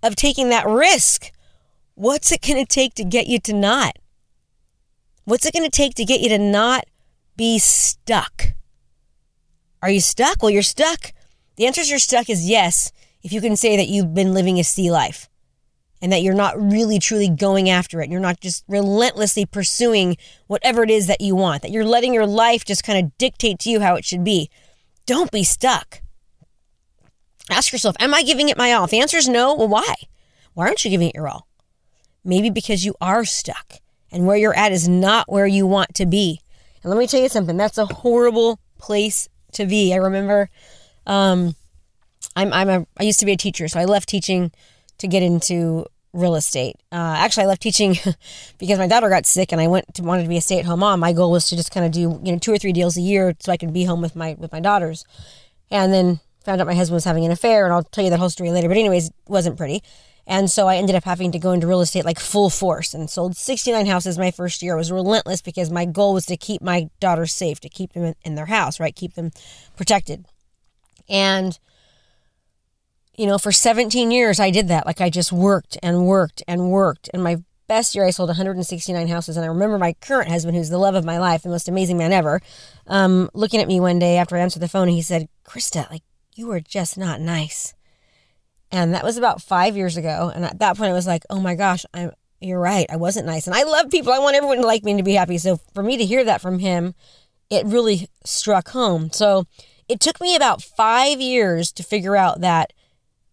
of 0.02 0.14
taking 0.14 0.50
that 0.50 0.66
risk. 0.66 1.32
What's 1.96 2.30
it 2.30 2.42
going 2.42 2.62
to 2.62 2.66
take 2.66 2.92
to 2.96 3.04
get 3.04 3.26
you 3.26 3.40
to 3.40 3.54
not? 3.54 3.96
What's 5.24 5.46
it 5.46 5.54
going 5.54 5.64
to 5.64 5.70
take 5.70 5.94
to 5.94 6.04
get 6.04 6.20
you 6.20 6.28
to 6.28 6.38
not 6.38 6.84
be 7.38 7.58
stuck? 7.58 8.48
Are 9.82 9.88
you 9.88 10.00
stuck? 10.00 10.42
Well, 10.42 10.50
you're 10.50 10.60
stuck. 10.60 11.12
The 11.56 11.66
answer 11.66 11.82
to 11.82 11.88
you're 11.88 11.98
stuck 11.98 12.28
is 12.28 12.46
yes, 12.46 12.92
if 13.22 13.32
you 13.32 13.40
can 13.40 13.56
say 13.56 13.78
that 13.78 13.88
you've 13.88 14.12
been 14.12 14.34
living 14.34 14.60
a 14.60 14.64
sea 14.64 14.90
life 14.90 15.30
and 16.02 16.12
that 16.12 16.20
you're 16.20 16.34
not 16.34 16.60
really 16.60 16.98
truly 16.98 17.30
going 17.30 17.70
after 17.70 18.02
it. 18.02 18.10
You're 18.10 18.20
not 18.20 18.40
just 18.40 18.62
relentlessly 18.68 19.46
pursuing 19.46 20.18
whatever 20.48 20.82
it 20.82 20.90
is 20.90 21.06
that 21.06 21.22
you 21.22 21.34
want, 21.34 21.62
that 21.62 21.70
you're 21.70 21.82
letting 21.82 22.12
your 22.12 22.26
life 22.26 22.66
just 22.66 22.84
kind 22.84 23.02
of 23.02 23.16
dictate 23.16 23.58
to 23.60 23.70
you 23.70 23.80
how 23.80 23.94
it 23.94 24.04
should 24.04 24.22
be. 24.22 24.50
Don't 25.06 25.30
be 25.30 25.44
stuck. 25.44 26.02
Ask 27.48 27.72
yourself, 27.72 27.96
am 28.00 28.12
I 28.12 28.22
giving 28.22 28.50
it 28.50 28.58
my 28.58 28.74
all? 28.74 28.84
If 28.84 28.90
the 28.90 29.00
answer 29.00 29.16
is 29.16 29.30
no, 29.30 29.54
well, 29.54 29.68
why? 29.68 29.94
Why 30.52 30.66
aren't 30.66 30.84
you 30.84 30.90
giving 30.90 31.08
it 31.08 31.14
your 31.14 31.28
all? 31.28 31.48
Maybe 32.26 32.50
because 32.50 32.84
you 32.84 32.94
are 33.00 33.24
stuck 33.24 33.74
and 34.10 34.26
where 34.26 34.36
you're 34.36 34.56
at 34.56 34.72
is 34.72 34.88
not 34.88 35.30
where 35.30 35.46
you 35.46 35.66
want 35.66 35.94
to 35.94 36.06
be. 36.06 36.40
And 36.82 36.90
let 36.90 36.98
me 36.98 37.06
tell 37.06 37.20
you 37.20 37.28
something, 37.28 37.56
that's 37.56 37.78
a 37.78 37.86
horrible 37.86 38.58
place 38.78 39.28
to 39.52 39.66
be. 39.66 39.92
I 39.92 39.96
remember 39.96 40.50
um, 41.06 41.54
I'm, 42.34 42.52
I'm 42.52 42.68
a, 42.68 42.86
I 42.98 43.04
used 43.04 43.20
to 43.20 43.26
be 43.26 43.32
a 43.32 43.36
teacher, 43.36 43.68
so 43.68 43.80
I 43.80 43.84
left 43.84 44.08
teaching 44.08 44.52
to 44.98 45.08
get 45.08 45.22
into 45.22 45.86
real 46.12 46.34
estate. 46.34 46.76
Uh, 46.92 47.14
actually, 47.18 47.44
I 47.44 47.46
left 47.46 47.62
teaching 47.62 47.96
because 48.58 48.78
my 48.78 48.86
daughter 48.86 49.08
got 49.08 49.26
sick, 49.26 49.52
and 49.52 49.60
I 49.60 49.68
went 49.68 49.94
to 49.94 50.02
wanted 50.02 50.22
to 50.22 50.28
be 50.28 50.36
a 50.36 50.40
stay 50.40 50.58
at 50.58 50.64
home 50.64 50.80
mom. 50.80 51.00
My 51.00 51.12
goal 51.12 51.30
was 51.30 51.48
to 51.48 51.56
just 51.56 51.70
kind 51.70 51.86
of 51.86 51.92
do 51.92 52.00
you 52.00 52.32
know 52.32 52.38
two 52.38 52.52
or 52.52 52.58
three 52.58 52.72
deals 52.72 52.96
a 52.96 53.00
year 53.00 53.34
so 53.40 53.52
I 53.52 53.56
could 53.56 53.72
be 53.72 53.84
home 53.84 54.00
with 54.00 54.16
my 54.16 54.34
with 54.38 54.52
my 54.52 54.60
daughters. 54.60 55.04
And 55.70 55.92
then 55.92 56.20
found 56.44 56.60
out 56.60 56.66
my 56.66 56.74
husband 56.74 56.94
was 56.94 57.04
having 57.04 57.24
an 57.24 57.32
affair, 57.32 57.64
and 57.64 57.74
I'll 57.74 57.82
tell 57.82 58.04
you 58.04 58.10
that 58.10 58.18
whole 58.18 58.30
story 58.30 58.50
later. 58.50 58.68
But 58.68 58.76
anyways, 58.76 59.10
wasn't 59.28 59.56
pretty. 59.56 59.82
And 60.26 60.50
so 60.50 60.66
I 60.66 60.76
ended 60.76 60.96
up 60.96 61.04
having 61.04 61.30
to 61.32 61.38
go 61.38 61.52
into 61.52 61.66
real 61.66 61.80
estate 61.80 62.04
like 62.04 62.18
full 62.18 62.50
force 62.50 62.94
and 62.94 63.08
sold 63.08 63.36
69 63.36 63.86
houses 63.86 64.18
my 64.18 64.32
first 64.32 64.60
year. 64.60 64.74
I 64.74 64.78
was 64.78 64.90
relentless 64.90 65.40
because 65.40 65.70
my 65.70 65.84
goal 65.84 66.14
was 66.14 66.26
to 66.26 66.36
keep 66.36 66.60
my 66.60 66.88
daughters 66.98 67.32
safe, 67.32 67.60
to 67.60 67.68
keep 67.68 67.92
them 67.92 68.14
in, 68.24 68.34
their 68.34 68.46
house, 68.46 68.80
right? 68.80 68.94
Keep 68.94 69.14
them 69.14 69.30
protected. 69.76 70.26
And, 71.08 71.58
you 73.16 73.26
know, 73.26 73.38
for 73.38 73.52
17 73.52 74.10
years, 74.10 74.40
I 74.40 74.50
did 74.50 74.66
that. 74.68 74.84
Like 74.84 75.00
I 75.00 75.10
just 75.10 75.30
worked 75.30 75.78
and 75.80 76.06
worked 76.06 76.42
and 76.48 76.72
worked. 76.72 77.08
And 77.14 77.22
my 77.22 77.44
best 77.68 77.94
year, 77.94 78.04
I 78.04 78.10
sold 78.10 78.28
169 78.28 79.06
houses. 79.06 79.36
And 79.36 79.44
I 79.44 79.48
remember 79.48 79.78
my 79.78 79.92
current 80.00 80.28
husband, 80.28 80.56
who's 80.56 80.70
the 80.70 80.78
love 80.78 80.96
of 80.96 81.04
my 81.04 81.18
life, 81.18 81.42
the 81.42 81.48
most 81.50 81.68
amazing 81.68 81.98
man 81.98 82.12
ever, 82.12 82.42
um, 82.88 83.30
looking 83.32 83.60
at 83.60 83.68
me 83.68 83.78
one 83.78 84.00
day 84.00 84.16
after 84.16 84.36
I 84.36 84.40
answered 84.40 84.60
the 84.60 84.68
phone, 84.68 84.88
and 84.88 84.96
he 84.96 85.02
said, 85.02 85.28
Krista, 85.44 85.88
like, 85.90 86.02
you 86.34 86.50
are 86.50 86.60
just 86.60 86.98
not 86.98 87.20
nice. 87.20 87.75
And 88.72 88.94
that 88.94 89.04
was 89.04 89.16
about 89.16 89.42
five 89.42 89.76
years 89.76 89.96
ago. 89.96 90.30
And 90.34 90.44
at 90.44 90.58
that 90.58 90.76
point, 90.76 90.90
I 90.90 90.94
was 90.94 91.06
like, 91.06 91.24
oh 91.30 91.40
my 91.40 91.54
gosh, 91.54 91.86
I'm, 91.94 92.12
you're 92.40 92.60
right. 92.60 92.86
I 92.90 92.96
wasn't 92.96 93.26
nice. 93.26 93.46
And 93.46 93.54
I 93.54 93.62
love 93.62 93.90
people. 93.90 94.12
I 94.12 94.18
want 94.18 94.36
everyone 94.36 94.58
to 94.58 94.66
like 94.66 94.84
me 94.84 94.92
and 94.92 94.98
to 94.98 95.04
be 95.04 95.14
happy. 95.14 95.38
So 95.38 95.58
for 95.74 95.82
me 95.82 95.96
to 95.96 96.04
hear 96.04 96.24
that 96.24 96.40
from 96.40 96.58
him, 96.58 96.94
it 97.48 97.64
really 97.66 98.08
struck 98.24 98.70
home. 98.70 99.10
So 99.12 99.46
it 99.88 100.00
took 100.00 100.20
me 100.20 100.34
about 100.34 100.62
five 100.62 101.20
years 101.20 101.70
to 101.72 101.82
figure 101.82 102.16
out 102.16 102.40
that 102.40 102.72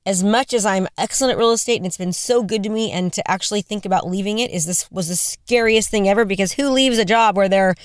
as 0.06 0.24
much 0.24 0.54
as 0.54 0.66
I'm 0.66 0.88
excellent 0.98 1.32
at 1.32 1.38
real 1.38 1.52
estate 1.52 1.78
and 1.78 1.86
it's 1.86 1.98
been 1.98 2.14
so 2.14 2.44
good 2.44 2.64
to 2.64 2.70
me 2.70 2.92
and 2.92 3.12
to 3.14 3.30
actually 3.30 3.62
think 3.62 3.86
about 3.86 4.08
leaving 4.08 4.40
it 4.40 4.52
is 4.52 4.66
this 4.66 4.90
was 4.92 5.08
the 5.08 5.16
scariest 5.16 5.90
thing 5.90 6.10
ever 6.10 6.26
because 6.26 6.54
who 6.54 6.70
leaves 6.70 6.98
a 6.98 7.06
job 7.06 7.38
where 7.38 7.48
they're, 7.48 7.76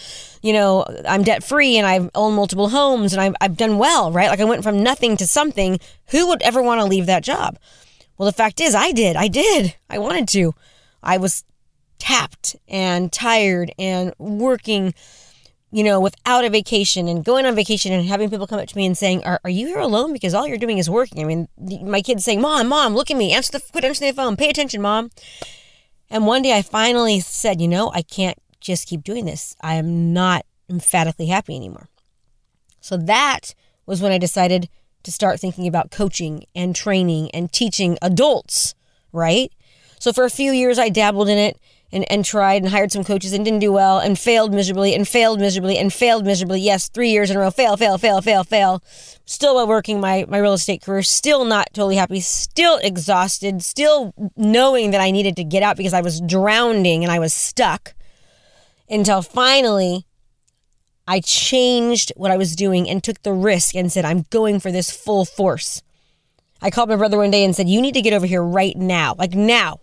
you 0.43 0.53
know, 0.53 0.85
I'm 1.07 1.23
debt 1.23 1.45
free 1.45 1.77
and 1.77 1.87
I've 1.87 2.11
owned 2.15 2.35
multiple 2.35 2.71
homes 2.71 3.13
and 3.13 3.23
I've, 3.23 3.35
I've 3.41 3.57
done 3.57 3.79
well, 3.79 4.11
right? 4.11 4.29
Like 4.29 4.41
I 4.41 4.45
went 4.45 4.65
from 4.65 4.83
nothing 4.83 5.17
to 5.19 5.27
something. 5.27 5.79
Who 6.09 6.27
would 6.29 6.43
ever 6.43 6.61
want 6.61 6.81
to 6.81 6.87
leave 6.87 7.07
that 7.07 7.23
job? 7.23 7.57
Well, 8.17 8.27
the 8.27 8.33
fact 8.37 8.61
is 8.61 8.75
I 8.75 8.91
did. 8.91 9.15
I 9.15 9.29
did. 9.29 9.77
I 9.89 9.99
wanted 9.99 10.27
to. 10.29 10.55
I 11.03 11.19
was 11.19 11.45
tapped 12.01 12.57
and 12.67 13.13
tired 13.13 13.73
and 13.79 14.13
working 14.19 14.93
you 15.71 15.85
know, 15.85 16.01
without 16.01 16.45
a 16.45 16.51
vacation 16.51 17.09
and 17.09 17.25
going 17.25 17.45
on 17.45 17.55
vacation 17.55 17.93
and 17.93 18.07
having 18.07 18.31
people 18.31 18.47
come 18.47 18.59
up 18.59 18.69
to 18.69 18.77
me 18.77 18.87
and 18.87 18.97
saying, 18.97 19.23
"Are, 19.25 19.41
are 19.45 19.51
you 19.51 19.67
here 19.67 19.79
alone? 19.79 20.13
Because 20.13 20.35
all 20.35 20.47
you're 20.47 20.57
doing 20.57 20.79
is 20.79 20.89
working." 20.89 21.23
I 21.23 21.25
mean, 21.25 21.49
my 21.83 22.01
kids 22.01 22.25
saying, 22.25 22.41
"Mom, 22.41 22.69
mom, 22.69 22.95
look 22.95 23.11
at 23.11 23.17
me. 23.17 23.33
Answer 23.33 23.53
the 23.53 23.61
quit 23.73 23.85
answering 23.85 24.11
the 24.11 24.17
phone. 24.17 24.37
Pay 24.37 24.49
attention, 24.49 24.81
mom." 24.81 25.11
And 26.11 26.27
one 26.27 26.43
day 26.43 26.57
I 26.57 26.63
finally 26.63 27.21
said, 27.21 27.61
"You 27.61 27.69
know, 27.69 27.91
I 27.93 28.03
can't 28.03 28.39
just 28.61 28.89
keep 28.89 29.05
doing 29.05 29.27
this. 29.27 29.57
I 29.61 29.75
am 29.75 30.13
not 30.13 30.47
emphatically 30.71 31.27
happy 31.27 31.55
anymore." 31.55 31.89
So 32.81 32.97
that 32.97 33.55
was 33.85 34.01
when 34.01 34.13
I 34.13 34.19
decided 34.19 34.69
to 35.03 35.13
start 35.13 35.39
thinking 35.41 35.67
about 35.67 35.91
coaching 35.91 36.47
and 36.55 36.75
training 36.75 37.31
and 37.33 37.53
teaching 37.53 37.99
adults, 38.01 38.75
right? 39.13 39.53
So 39.99 40.13
for 40.13 40.25
a 40.25 40.31
few 40.31 40.53
years 40.53 40.79
I 40.79 40.89
dabbled 40.89 41.29
in 41.29 41.39
it 41.39 41.59
and, 41.93 42.11
and 42.11 42.25
tried 42.25 42.63
and 42.63 42.71
hired 42.71 42.93
some 42.93 43.05
coaches 43.05 43.33
and 43.33 43.45
didn't 43.45 43.61
do 43.61 43.73
well 43.73 43.99
and 43.99 44.19
failed 44.19 44.53
miserably 44.53 44.95
and 44.95 45.09
failed 45.09 45.41
miserably 45.41 45.79
and 45.79 45.93
failed 45.93 46.25
miserably. 46.25 46.61
Yes, 46.61 46.89
three 46.89 47.11
years 47.11 47.31
in 47.31 47.37
a 47.37 47.41
row. 47.41 47.51
Fail, 47.51 47.77
fail, 47.77 47.97
fail, 47.97 48.21
fail, 48.21 48.45
fail. 48.45 48.83
Still 49.25 49.67
working 49.67 50.01
my, 50.01 50.25
my 50.29 50.39
real 50.39 50.53
estate 50.53 50.83
career. 50.83 51.03
Still 51.03 51.45
not 51.45 51.69
totally 51.73 51.97
happy. 51.97 52.21
Still 52.21 52.79
exhausted. 52.83 53.63
Still 53.63 54.13
knowing 54.37 54.91
that 54.91 55.01
I 55.01 55.11
needed 55.11 55.37
to 55.37 55.45
get 55.45 55.63
out 55.63 55.77
because 55.77 55.95
I 55.95 56.03
was 56.03 56.21
drowning 56.21 57.05
and 57.05 57.13
I 57.13 57.19
was 57.19 57.33
stuck. 57.33 57.95
Until 58.91 59.23
finally, 59.23 60.07
I 61.07 61.21
changed 61.21 62.13
what 62.17 62.31
I 62.31 62.37
was 62.37 62.55
doing 62.55 62.89
and 62.89 63.03
took 63.03 63.23
the 63.23 63.33
risk 63.33 63.75
and 63.75 63.91
said, 63.91 64.05
I'm 64.05 64.27
going 64.31 64.61
for 64.61 64.71
this 64.71 64.91
full 64.91 65.25
force. 65.25 65.83
I 66.61 66.71
called 66.71 66.89
my 66.89 66.97
brother 66.97 67.17
one 67.17 67.31
day 67.31 67.45
and 67.45 67.55
said, 67.55 67.69
You 67.69 67.81
need 67.81 67.95
to 67.95 68.03
get 68.03 68.13
over 68.13 68.27
here 68.27 68.43
right 68.43 68.77
now. 68.77 69.15
Like 69.17 69.35
now. 69.35 69.81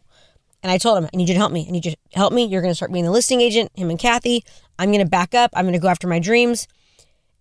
And 0.65 0.71
I 0.71 0.79
told 0.79 0.97
him, 0.97 1.07
I 1.13 1.15
need 1.15 1.27
you 1.27 1.35
to 1.35 1.39
help 1.39 1.51
me. 1.51 1.67
I 1.67 1.71
need 1.71 1.85
you 1.85 1.91
to 1.91 1.97
help 2.15 2.33
me. 2.33 2.43
You're 2.43 2.63
going 2.63 2.71
to 2.71 2.75
start 2.75 2.91
being 2.91 3.05
the 3.05 3.11
listing 3.11 3.39
agent, 3.39 3.69
him 3.75 3.91
and 3.91 3.99
Kathy. 3.99 4.43
I'm 4.79 4.89
going 4.89 5.05
to 5.05 5.07
back 5.07 5.35
up. 5.35 5.51
I'm 5.53 5.65
going 5.65 5.73
to 5.73 5.79
go 5.79 5.89
after 5.89 6.07
my 6.07 6.17
dreams. 6.17 6.67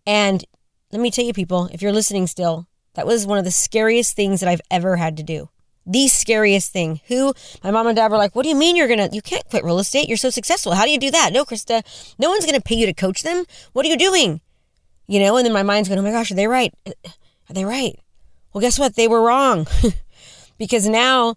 And 0.07 0.45
let 0.93 1.01
me 1.01 1.11
tell 1.11 1.25
you, 1.25 1.33
people, 1.33 1.71
if 1.73 1.81
you're 1.81 1.91
listening 1.91 2.27
still, 2.27 2.67
that 2.97 3.07
was 3.07 3.27
one 3.27 3.39
of 3.39 3.47
the 3.47 3.51
scariest 3.51 4.15
things 4.15 4.41
that 4.41 4.49
I've 4.51 4.61
ever 4.71 4.97
had 4.97 5.17
to 5.17 5.23
do. 5.23 5.49
The 5.87 6.07
scariest 6.09 6.71
thing. 6.71 7.01
Who, 7.07 7.33
my 7.63 7.71
mom 7.71 7.87
and 7.87 7.97
dad 7.97 8.11
were 8.11 8.19
like, 8.19 8.37
What 8.37 8.43
do 8.43 8.51
you 8.51 8.55
mean 8.55 8.77
you're 8.77 8.89
going 8.89 9.09
to, 9.09 9.17
you 9.17 9.23
can't 9.23 9.49
quit 9.49 9.65
real 9.65 9.79
estate? 9.79 10.07
You're 10.07 10.19
so 10.19 10.29
successful. 10.29 10.75
How 10.75 10.85
do 10.85 10.91
you 10.91 10.99
do 10.99 11.11
that? 11.11 11.31
No, 11.33 11.47
Krista, 11.47 11.83
no 12.19 12.29
one's 12.29 12.45
going 12.45 12.61
to 12.61 12.63
pay 12.63 12.75
you 12.75 12.85
to 12.85 12.93
coach 12.93 13.23
them. 13.23 13.47
What 13.73 13.87
are 13.87 13.89
you 13.89 13.97
doing? 13.97 14.43
You 15.07 15.21
know, 15.21 15.39
and 15.39 15.47
then 15.47 15.55
my 15.55 15.63
mind's 15.63 15.89
going, 15.89 15.99
Oh 15.99 16.03
my 16.03 16.11
gosh, 16.11 16.31
are 16.31 16.35
they 16.35 16.47
right? 16.47 16.75
Are 16.87 17.55
they 17.55 17.65
right? 17.65 17.99
Well, 18.53 18.61
guess 18.61 18.79
what? 18.79 18.97
They 18.97 19.09
were 19.09 19.23
wrong. 19.23 19.67
because 20.59 20.87
now 20.87 21.37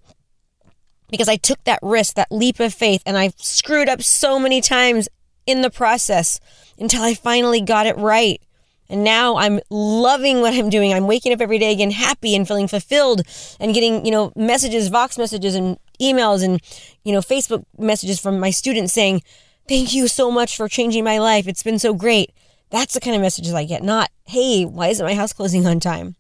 because 1.09 1.29
I 1.29 1.35
took 1.37 1.63
that 1.63 1.79
risk, 1.81 2.15
that 2.15 2.31
leap 2.31 2.59
of 2.59 2.73
faith, 2.73 3.01
and 3.05 3.17
I 3.17 3.31
screwed 3.37 3.89
up 3.89 4.01
so 4.01 4.39
many 4.39 4.61
times 4.61 5.07
in 5.45 5.61
the 5.61 5.69
process 5.69 6.39
until 6.77 7.01
I 7.01 7.13
finally 7.13 7.61
got 7.61 7.87
it 7.87 7.97
right. 7.97 8.41
And 8.89 9.03
now 9.03 9.37
I'm 9.37 9.59
loving 9.69 10.41
what 10.41 10.53
I'm 10.53 10.69
doing. 10.69 10.93
I'm 10.93 11.07
waking 11.07 11.33
up 11.33 11.41
every 11.41 11.59
day 11.59 11.71
again 11.71 11.91
happy 11.91 12.35
and 12.35 12.47
feeling 12.47 12.67
fulfilled 12.67 13.21
and 13.59 13.73
getting, 13.73 14.05
you 14.05 14.11
know, 14.11 14.31
messages, 14.35 14.87
Vox 14.87 15.17
messages 15.17 15.55
and 15.55 15.77
emails 15.99 16.43
and, 16.43 16.61
you 17.03 17.11
know, 17.11 17.19
Facebook 17.19 17.65
messages 17.77 18.19
from 18.19 18.39
my 18.39 18.49
students 18.49 18.93
saying, 18.93 19.21
Thank 19.67 19.93
you 19.93 20.07
so 20.07 20.31
much 20.31 20.55
for 20.55 20.69
changing 20.69 21.03
my 21.03 21.17
life. 21.17 21.45
It's 21.45 21.63
been 21.63 21.79
so 21.79 21.93
great. 21.93 22.31
That's 22.69 22.93
the 22.93 23.01
kind 23.01 23.15
of 23.15 23.21
messages 23.21 23.53
I 23.53 23.65
get, 23.65 23.83
not, 23.83 24.09
Hey, 24.25 24.63
why 24.63 24.87
isn't 24.87 25.05
my 25.05 25.15
house 25.15 25.33
closing 25.33 25.65
on 25.65 25.81
time? 25.81 26.15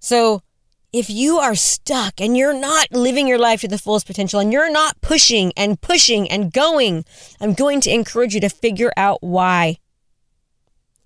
So 0.00 0.42
if 0.92 1.08
you 1.08 1.38
are 1.38 1.54
stuck 1.54 2.20
and 2.20 2.36
you're 2.36 2.58
not 2.58 2.92
living 2.92 3.26
your 3.26 3.38
life 3.38 3.62
to 3.62 3.68
the 3.68 3.78
fullest 3.78 4.06
potential 4.06 4.40
and 4.40 4.52
you're 4.52 4.70
not 4.70 5.00
pushing 5.00 5.52
and 5.56 5.80
pushing 5.80 6.30
and 6.30 6.52
going, 6.52 7.04
I'm 7.40 7.54
going 7.54 7.80
to 7.82 7.92
encourage 7.92 8.34
you 8.34 8.40
to 8.42 8.50
figure 8.50 8.92
out 8.96 9.18
why. 9.22 9.78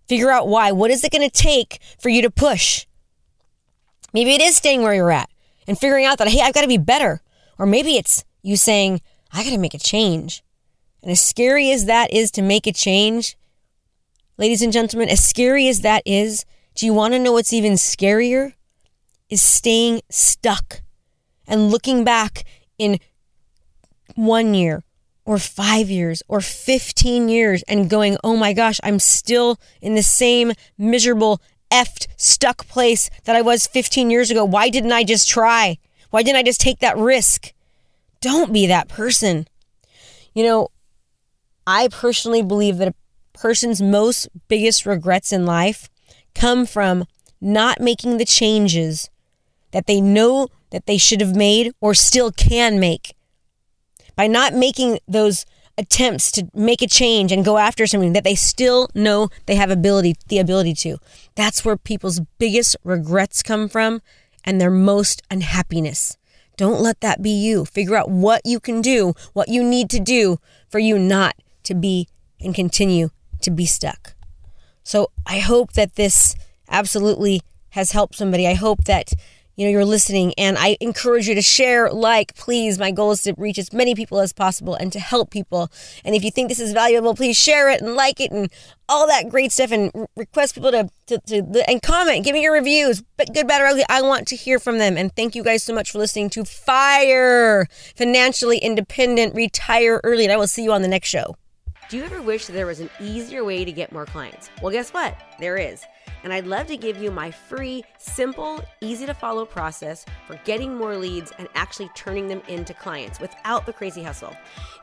Figure 0.08 0.30
out 0.30 0.48
why. 0.48 0.72
What 0.72 0.90
is 0.90 1.04
it 1.04 1.12
going 1.12 1.28
to 1.28 1.42
take 1.42 1.80
for 2.00 2.08
you 2.08 2.20
to 2.22 2.30
push? 2.30 2.86
Maybe 4.12 4.32
it 4.34 4.40
is 4.40 4.56
staying 4.56 4.82
where 4.82 4.94
you're 4.94 5.12
at 5.12 5.30
and 5.68 5.78
figuring 5.78 6.04
out 6.04 6.18
that, 6.18 6.28
hey, 6.28 6.40
I've 6.40 6.54
got 6.54 6.62
to 6.62 6.68
be 6.68 6.78
better. 6.78 7.22
Or 7.58 7.66
maybe 7.66 7.96
it's 7.96 8.24
you 8.42 8.56
saying, 8.56 9.00
I 9.32 9.44
got 9.44 9.50
to 9.50 9.58
make 9.58 9.74
a 9.74 9.78
change. 9.78 10.42
And 11.02 11.12
as 11.12 11.20
scary 11.20 11.70
as 11.70 11.84
that 11.84 12.12
is 12.12 12.32
to 12.32 12.42
make 12.42 12.66
a 12.66 12.72
change, 12.72 13.36
ladies 14.36 14.62
and 14.62 14.72
gentlemen, 14.72 15.08
as 15.08 15.24
scary 15.24 15.68
as 15.68 15.82
that 15.82 16.02
is, 16.04 16.44
do 16.74 16.86
you 16.86 16.92
want 16.92 17.14
to 17.14 17.20
know 17.20 17.32
what's 17.32 17.52
even 17.52 17.74
scarier? 17.74 18.54
Is 19.28 19.42
staying 19.42 20.00
stuck 20.10 20.82
and 21.46 21.70
looking 21.70 22.04
back 22.04 22.44
in 22.78 22.98
one 24.14 24.54
year 24.54 24.84
or 25.24 25.38
five 25.38 25.90
years 25.90 26.22
or 26.28 26.40
15 26.40 27.28
years 27.28 27.62
and 27.64 27.90
going, 27.90 28.16
oh 28.22 28.36
my 28.36 28.52
gosh, 28.52 28.80
I'm 28.82 28.98
still 28.98 29.58
in 29.82 29.94
the 29.94 30.02
same 30.02 30.52
miserable, 30.78 31.40
effed, 31.70 32.06
stuck 32.16 32.66
place 32.68 33.10
that 33.24 33.36
I 33.36 33.42
was 33.42 33.66
15 33.66 34.10
years 34.10 34.30
ago. 34.30 34.44
Why 34.44 34.70
didn't 34.70 34.92
I 34.92 35.02
just 35.02 35.28
try? 35.28 35.78
Why 36.10 36.22
didn't 36.22 36.38
I 36.38 36.44
just 36.44 36.60
take 36.60 36.78
that 36.78 36.96
risk? 36.96 37.52
Don't 38.20 38.52
be 38.52 38.66
that 38.68 38.88
person. 38.88 39.48
You 40.32 40.44
know, 40.44 40.68
I 41.66 41.88
personally 41.88 42.42
believe 42.42 42.78
that 42.78 42.88
a 42.88 42.94
person's 43.32 43.82
most 43.82 44.28
biggest 44.48 44.86
regrets 44.86 45.32
in 45.32 45.44
life 45.44 45.90
come 46.34 46.66
from 46.66 47.04
not 47.40 47.80
making 47.80 48.18
the 48.18 48.24
changes 48.24 49.10
that 49.72 49.86
they 49.86 50.00
know 50.00 50.48
that 50.70 50.86
they 50.86 50.98
should 50.98 51.20
have 51.20 51.36
made 51.36 51.72
or 51.80 51.94
still 51.94 52.30
can 52.32 52.78
make. 52.80 53.14
By 54.14 54.26
not 54.26 54.54
making 54.54 54.98
those 55.06 55.44
attempts 55.78 56.30
to 56.32 56.48
make 56.54 56.80
a 56.80 56.86
change 56.86 57.32
and 57.32 57.44
go 57.44 57.58
after 57.58 57.86
something 57.86 58.14
that 58.14 58.24
they 58.24 58.34
still 58.34 58.88
know 58.94 59.28
they 59.46 59.56
have 59.56 59.70
ability 59.70 60.14
the 60.28 60.38
ability 60.38 60.74
to. 60.74 60.98
That's 61.34 61.64
where 61.64 61.76
people's 61.76 62.20
biggest 62.38 62.76
regrets 62.82 63.42
come 63.42 63.68
from 63.68 64.00
and 64.44 64.60
their 64.60 64.70
most 64.70 65.22
unhappiness. 65.30 66.16
Don't 66.56 66.80
let 66.80 67.00
that 67.00 67.20
be 67.20 67.30
you. 67.30 67.66
Figure 67.66 67.96
out 67.96 68.08
what 68.08 68.40
you 68.44 68.58
can 68.58 68.80
do, 68.80 69.12
what 69.34 69.48
you 69.48 69.62
need 69.62 69.90
to 69.90 70.00
do 70.00 70.38
for 70.68 70.78
you 70.78 70.98
not 70.98 71.34
to 71.64 71.74
be 71.74 72.08
and 72.40 72.54
continue 72.54 73.10
to 73.42 73.50
be 73.50 73.66
stuck. 73.66 74.14
So 74.82 75.10
I 75.26 75.40
hope 75.40 75.72
that 75.72 75.96
this 75.96 76.34
absolutely 76.70 77.42
has 77.70 77.92
helped 77.92 78.14
somebody. 78.14 78.46
I 78.46 78.54
hope 78.54 78.84
that 78.84 79.12
you 79.56 79.66
know, 79.66 79.70
you're 79.70 79.84
listening. 79.84 80.34
And 80.38 80.56
I 80.58 80.76
encourage 80.80 81.28
you 81.28 81.34
to 81.34 81.42
share, 81.42 81.90
like, 81.90 82.34
please. 82.34 82.78
My 82.78 82.90
goal 82.90 83.12
is 83.12 83.22
to 83.22 83.34
reach 83.36 83.58
as 83.58 83.72
many 83.72 83.94
people 83.94 84.20
as 84.20 84.32
possible 84.32 84.74
and 84.74 84.92
to 84.92 85.00
help 85.00 85.30
people. 85.30 85.70
And 86.04 86.14
if 86.14 86.22
you 86.22 86.30
think 86.30 86.48
this 86.48 86.60
is 86.60 86.72
valuable, 86.72 87.14
please 87.14 87.36
share 87.36 87.70
it 87.70 87.80
and 87.80 87.94
like 87.94 88.20
it 88.20 88.30
and 88.30 88.50
all 88.88 89.06
that 89.08 89.28
great 89.28 89.50
stuff 89.52 89.72
and 89.72 89.90
request 90.16 90.54
people 90.54 90.70
to, 90.70 90.88
to, 91.06 91.18
to 91.18 91.64
and 91.68 91.82
comment, 91.82 92.24
give 92.24 92.34
me 92.34 92.42
your 92.42 92.52
reviews, 92.52 93.02
but 93.16 93.32
good, 93.34 93.48
bad, 93.48 93.62
or 93.62 93.66
ugly. 93.66 93.84
I 93.88 94.02
want 94.02 94.28
to 94.28 94.36
hear 94.36 94.58
from 94.58 94.78
them. 94.78 94.96
And 94.96 95.14
thank 95.16 95.34
you 95.34 95.42
guys 95.42 95.62
so 95.62 95.74
much 95.74 95.90
for 95.90 95.98
listening 95.98 96.30
to 96.30 96.44
Fire 96.44 97.66
Financially 97.96 98.58
Independent 98.58 99.34
Retire 99.34 100.00
Early. 100.04 100.24
And 100.24 100.32
I 100.32 100.36
will 100.36 100.46
see 100.46 100.62
you 100.62 100.72
on 100.72 100.82
the 100.82 100.88
next 100.88 101.08
show. 101.08 101.36
Do 101.88 101.96
you 101.96 102.04
ever 102.04 102.20
wish 102.20 102.46
there 102.46 102.66
was 102.66 102.80
an 102.80 102.90
easier 103.00 103.44
way 103.44 103.64
to 103.64 103.70
get 103.70 103.92
more 103.92 104.06
clients? 104.06 104.50
Well, 104.60 104.72
guess 104.72 104.90
what? 104.92 105.16
There 105.38 105.56
is 105.56 105.84
and 106.22 106.32
I'd 106.32 106.46
love 106.46 106.66
to 106.68 106.76
give 106.76 106.96
you 106.96 107.10
my 107.10 107.28
free, 107.30 107.84
simple, 107.98 108.64
easy 108.80 109.04
to 109.06 109.14
follow 109.14 109.44
process 109.44 110.04
for 110.26 110.38
getting 110.44 110.74
more 110.74 110.96
leads 110.96 111.32
and 111.38 111.48
actually 111.54 111.90
turning 111.94 112.26
them 112.28 112.42
into 112.48 112.74
clients 112.74 113.20
without 113.20 113.66
the 113.66 113.72
crazy 113.72 114.02
hustle. 114.02 114.36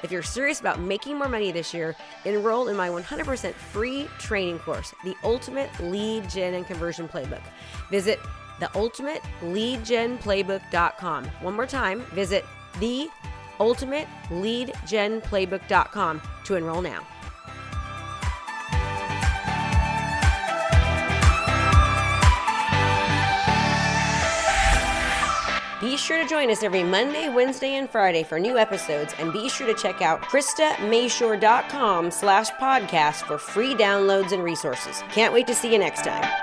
If 0.04 0.12
you're 0.12 0.24
serious 0.24 0.60
about 0.60 0.80
making 0.80 1.18
more 1.18 1.30
money 1.30 1.52
this 1.52 1.74
year, 1.74 1.96
enroll 2.26 2.70
in 2.70 2.76
my 2.76 2.90
100% 2.90 3.54
free 3.54 4.08
training 4.20 4.60
course, 4.60 4.94
The 5.04 5.16
Ultimate 5.24 5.72
Lead 5.80 6.30
Gen 6.30 6.54
and 6.54 6.68
Conversion 6.68 7.08
Playbook. 7.08 7.42
Visit 7.90 8.20
theultimateleadgenplaybook.com. 8.60 11.26
One 11.26 11.56
more 11.56 11.68
time, 11.68 12.02
visit 12.14 12.46
the 12.80 13.08
ultimateleadgenplaybook.com 13.60 16.22
to 16.46 16.56
enroll 16.56 16.82
now. 16.82 17.06
Be 25.84 25.98
sure 25.98 26.18
to 26.18 26.30
join 26.30 26.50
us 26.50 26.64
every 26.64 26.82
Monday, 26.82 27.28
Wednesday, 27.28 27.76
and 27.76 27.90
Friday 27.90 28.24
for 28.24 28.40
new 28.40 28.58
episodes, 28.58 29.14
and 29.20 29.34
be 29.34 29.50
sure 29.50 29.68
to 29.68 29.74
check 29.74 30.02
out 30.02 30.22
KristaMashore.com 30.22 32.10
slash 32.10 32.50
podcast 32.52 33.28
for 33.28 33.38
free 33.38 33.76
downloads 33.76 34.32
and 34.32 34.42
resources. 34.42 35.04
Can't 35.12 35.34
wait 35.34 35.46
to 35.48 35.54
see 35.54 35.74
you 35.74 35.78
next 35.78 36.06
time. 36.06 36.43